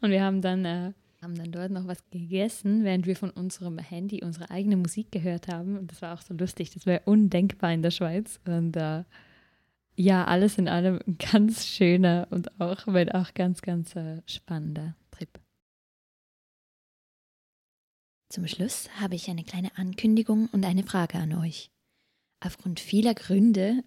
Und 0.00 0.10
wir 0.10 0.22
haben 0.22 0.40
dann, 0.40 0.64
äh, 0.64 0.92
haben 1.20 1.34
dann 1.34 1.52
dort 1.52 1.70
noch 1.70 1.86
was 1.86 2.02
gegessen, 2.10 2.84
während 2.84 3.06
wir 3.06 3.14
von 3.14 3.30
unserem 3.30 3.78
Handy 3.78 4.22
unsere 4.24 4.50
eigene 4.50 4.78
Musik 4.78 5.12
gehört 5.12 5.48
haben. 5.48 5.76
Und 5.76 5.90
das 5.92 6.00
war 6.00 6.14
auch 6.14 6.22
so 6.22 6.32
lustig. 6.32 6.70
Das 6.70 6.86
wäre 6.86 7.02
undenkbar 7.04 7.72
in 7.72 7.82
der 7.82 7.90
Schweiz. 7.90 8.40
Und 8.46 8.76
äh, 8.76 9.04
ja, 9.96 10.24
alles 10.24 10.56
in 10.56 10.66
allem 10.66 10.98
ein 11.06 11.18
ganz 11.18 11.66
schöner 11.66 12.26
und 12.30 12.58
auch, 12.58 12.86
auch 12.86 13.34
ganz, 13.34 13.60
ganz 13.60 13.94
äh, 13.96 14.22
spannender 14.24 14.94
Trip. 15.10 15.28
Zum 18.30 18.46
Schluss 18.46 18.88
habe 19.00 19.16
ich 19.16 19.28
eine 19.28 19.42
kleine 19.42 19.76
Ankündigung 19.76 20.48
und 20.52 20.64
eine 20.64 20.84
Frage 20.84 21.18
an 21.18 21.34
euch. 21.34 21.72
Aufgrund 22.38 22.78
vieler 22.78 23.12
Gründe, 23.12 23.82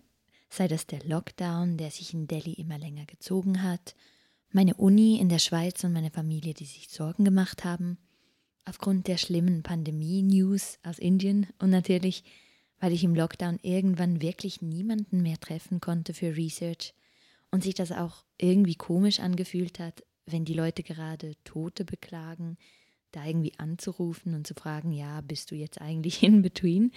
sei 0.49 0.67
das 0.67 0.86
der 0.86 1.01
Lockdown, 1.06 1.77
der 1.77 1.91
sich 1.91 2.13
in 2.13 2.27
Delhi 2.27 2.51
immer 2.51 2.77
länger 2.77 3.06
gezogen 3.06 3.63
hat, 3.63 3.95
meine 4.51 4.73
Uni 4.75 5.17
in 5.17 5.29
der 5.29 5.39
Schweiz 5.39 5.82
und 5.86 5.93
meine 5.93 6.12
Familie, 6.12 6.53
die 6.53 6.65
sich 6.65 6.89
Sorgen 6.89 7.23
gemacht 7.23 7.63
haben, 7.63 7.97
aufgrund 8.65 9.08
der 9.08 9.15
schlimmen 9.15 9.63
Pandemie-News 9.63 10.77
aus 10.84 10.99
Indien 10.99 11.47
und 11.60 11.69
natürlich, 11.69 12.25
weil 12.82 12.91
ich 12.91 13.06
im 13.06 13.15
Lockdown 13.15 13.60
irgendwann 13.62 14.21
wirklich 14.21 14.62
niemanden 14.62 15.21
mehr 15.21 15.39
treffen 15.39 15.79
konnte 15.79 16.13
für 16.13 16.36
Research 16.36 16.93
und 17.49 17.63
sich 17.63 17.75
das 17.75 17.93
auch 17.93 18.25
irgendwie 18.38 18.75
komisch 18.75 19.21
angefühlt 19.21 19.79
hat, 19.79 20.03
wenn 20.25 20.43
die 20.43 20.53
Leute 20.53 20.84
gerade 20.84 21.36
Tote 21.45 21.86
beklagen, 21.86 22.58
da 23.15 23.26
irgendwie 23.26 23.58
anzurufen 23.58 24.34
und 24.34 24.45
zu 24.45 24.54
fragen, 24.54 24.91
ja, 24.91 25.21
bist 25.21 25.52
du 25.52 25.56
jetzt 25.56 25.80
eigentlich 25.80 26.21
in 26.23 26.41
between? 26.41 26.91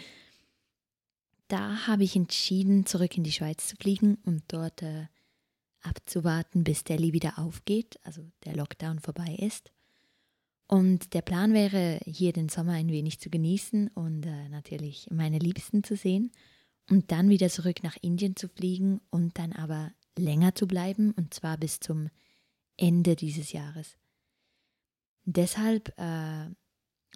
Da 1.49 1.87
habe 1.87 2.03
ich 2.03 2.17
entschieden, 2.17 2.87
zurück 2.87 3.17
in 3.17 3.23
die 3.23 3.33
Schweiz 3.33 3.69
zu 3.69 3.77
fliegen 3.77 4.19
und 4.25 4.43
dort 4.49 4.83
äh, 4.83 5.07
abzuwarten, 5.83 6.65
bis 6.65 6.83
Delhi 6.83 7.13
wieder 7.13 7.39
aufgeht, 7.39 8.01
also 8.03 8.23
der 8.45 8.57
Lockdown 8.57 8.99
vorbei 8.99 9.37
ist. 9.39 9.71
Und 10.67 11.15
der 11.15 11.23
Plan 11.23 11.55
wäre, 11.55 12.01
hier 12.05 12.33
den 12.33 12.49
Sommer 12.49 12.73
ein 12.73 12.89
wenig 12.89 13.21
zu 13.21 13.31
genießen 13.31 13.89
und 13.89 14.27
äh, 14.27 14.49
natürlich 14.49 15.09
meine 15.13 15.39
Liebsten 15.39 15.85
zu 15.85 15.95
sehen 15.95 16.33
und 16.91 17.13
dann 17.13 17.29
wieder 17.29 17.49
zurück 17.49 17.85
nach 17.85 17.97
Indien 18.01 18.35
zu 18.35 18.49
fliegen 18.49 19.01
und 19.11 19.39
dann 19.39 19.53
aber 19.53 19.93
länger 20.19 20.55
zu 20.57 20.67
bleiben, 20.67 21.13
und 21.13 21.35
zwar 21.35 21.57
bis 21.57 21.79
zum 21.79 22.09
Ende 22.77 23.15
dieses 23.15 23.53
Jahres. 23.53 23.97
Deshalb 25.27 25.93
äh, 25.99 26.49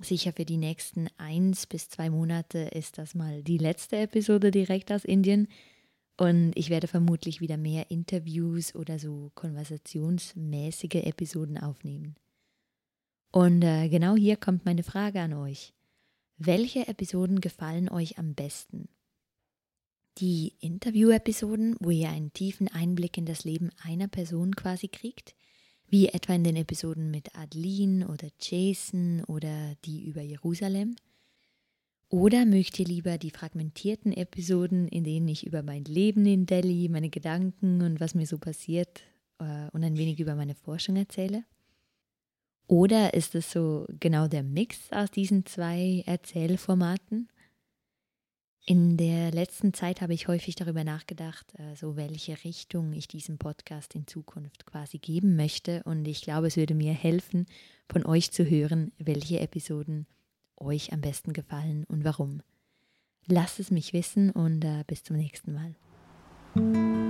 sicher 0.02 0.32
für 0.32 0.44
die 0.44 0.56
nächsten 0.56 1.08
eins 1.16 1.66
bis 1.66 1.88
zwei 1.88 2.10
Monate 2.10 2.58
ist 2.58 2.98
das 2.98 3.14
mal 3.14 3.44
die 3.44 3.58
letzte 3.58 3.98
Episode 3.98 4.50
direkt 4.50 4.90
aus 4.90 5.04
Indien. 5.04 5.46
Und 6.16 6.52
ich 6.56 6.68
werde 6.70 6.88
vermutlich 6.88 7.40
wieder 7.40 7.56
mehr 7.56 7.90
Interviews 7.90 8.74
oder 8.74 8.98
so 8.98 9.30
konversationsmäßige 9.36 11.06
Episoden 11.06 11.56
aufnehmen. 11.56 12.16
Und 13.32 13.62
äh, 13.62 13.88
genau 13.88 14.16
hier 14.16 14.36
kommt 14.36 14.64
meine 14.64 14.82
Frage 14.82 15.20
an 15.20 15.32
euch. 15.32 15.72
Welche 16.36 16.88
Episoden 16.88 17.40
gefallen 17.40 17.88
euch 17.88 18.18
am 18.18 18.34
besten? 18.34 18.88
Die 20.18 20.56
Interview-Episoden, 20.58 21.76
wo 21.78 21.90
ihr 21.90 22.08
einen 22.08 22.32
tiefen 22.32 22.66
Einblick 22.66 23.16
in 23.16 23.24
das 23.24 23.44
Leben 23.44 23.70
einer 23.82 24.08
Person 24.08 24.56
quasi 24.56 24.88
kriegt, 24.88 25.36
wie 25.90 26.08
etwa 26.08 26.34
in 26.34 26.44
den 26.44 26.56
Episoden 26.56 27.10
mit 27.10 27.36
Adeline 27.36 28.08
oder 28.08 28.28
Jason 28.40 29.24
oder 29.24 29.74
die 29.84 30.04
über 30.04 30.22
Jerusalem? 30.22 30.96
Oder 32.08 32.44
mögt 32.44 32.78
ihr 32.78 32.86
lieber 32.86 33.18
die 33.18 33.30
fragmentierten 33.30 34.12
Episoden, 34.12 34.88
in 34.88 35.04
denen 35.04 35.28
ich 35.28 35.46
über 35.46 35.62
mein 35.62 35.84
Leben 35.84 36.26
in 36.26 36.46
Delhi, 36.46 36.88
meine 36.88 37.10
Gedanken 37.10 37.82
und 37.82 38.00
was 38.00 38.14
mir 38.14 38.26
so 38.26 38.38
passiert 38.38 39.02
äh, 39.38 39.68
und 39.72 39.84
ein 39.84 39.96
wenig 39.96 40.18
über 40.18 40.34
meine 40.34 40.56
Forschung 40.56 40.96
erzähle? 40.96 41.44
Oder 42.66 43.14
ist 43.14 43.34
es 43.34 43.50
so 43.50 43.86
genau 44.00 44.28
der 44.28 44.42
Mix 44.42 44.92
aus 44.92 45.10
diesen 45.10 45.44
zwei 45.44 46.02
Erzählformaten? 46.06 47.28
In 48.70 48.96
der 48.96 49.32
letzten 49.32 49.74
Zeit 49.74 50.00
habe 50.00 50.14
ich 50.14 50.28
häufig 50.28 50.54
darüber 50.54 50.84
nachgedacht, 50.84 51.54
äh, 51.58 51.74
so 51.74 51.96
welche 51.96 52.44
Richtung 52.44 52.92
ich 52.92 53.08
diesem 53.08 53.36
Podcast 53.36 53.96
in 53.96 54.06
Zukunft 54.06 54.64
quasi 54.64 54.98
geben 54.98 55.34
möchte. 55.34 55.82
Und 55.86 56.06
ich 56.06 56.22
glaube, 56.22 56.46
es 56.46 56.56
würde 56.56 56.74
mir 56.74 56.92
helfen, 56.92 57.46
von 57.90 58.06
euch 58.06 58.30
zu 58.30 58.48
hören, 58.48 58.92
welche 58.96 59.40
Episoden 59.40 60.06
euch 60.56 60.92
am 60.92 61.00
besten 61.00 61.32
gefallen 61.32 61.82
und 61.88 62.04
warum. 62.04 62.42
Lasst 63.26 63.58
es 63.58 63.72
mich 63.72 63.92
wissen 63.92 64.30
und 64.30 64.64
äh, 64.64 64.84
bis 64.86 65.02
zum 65.02 65.16
nächsten 65.16 65.52
Mal. 65.52 67.09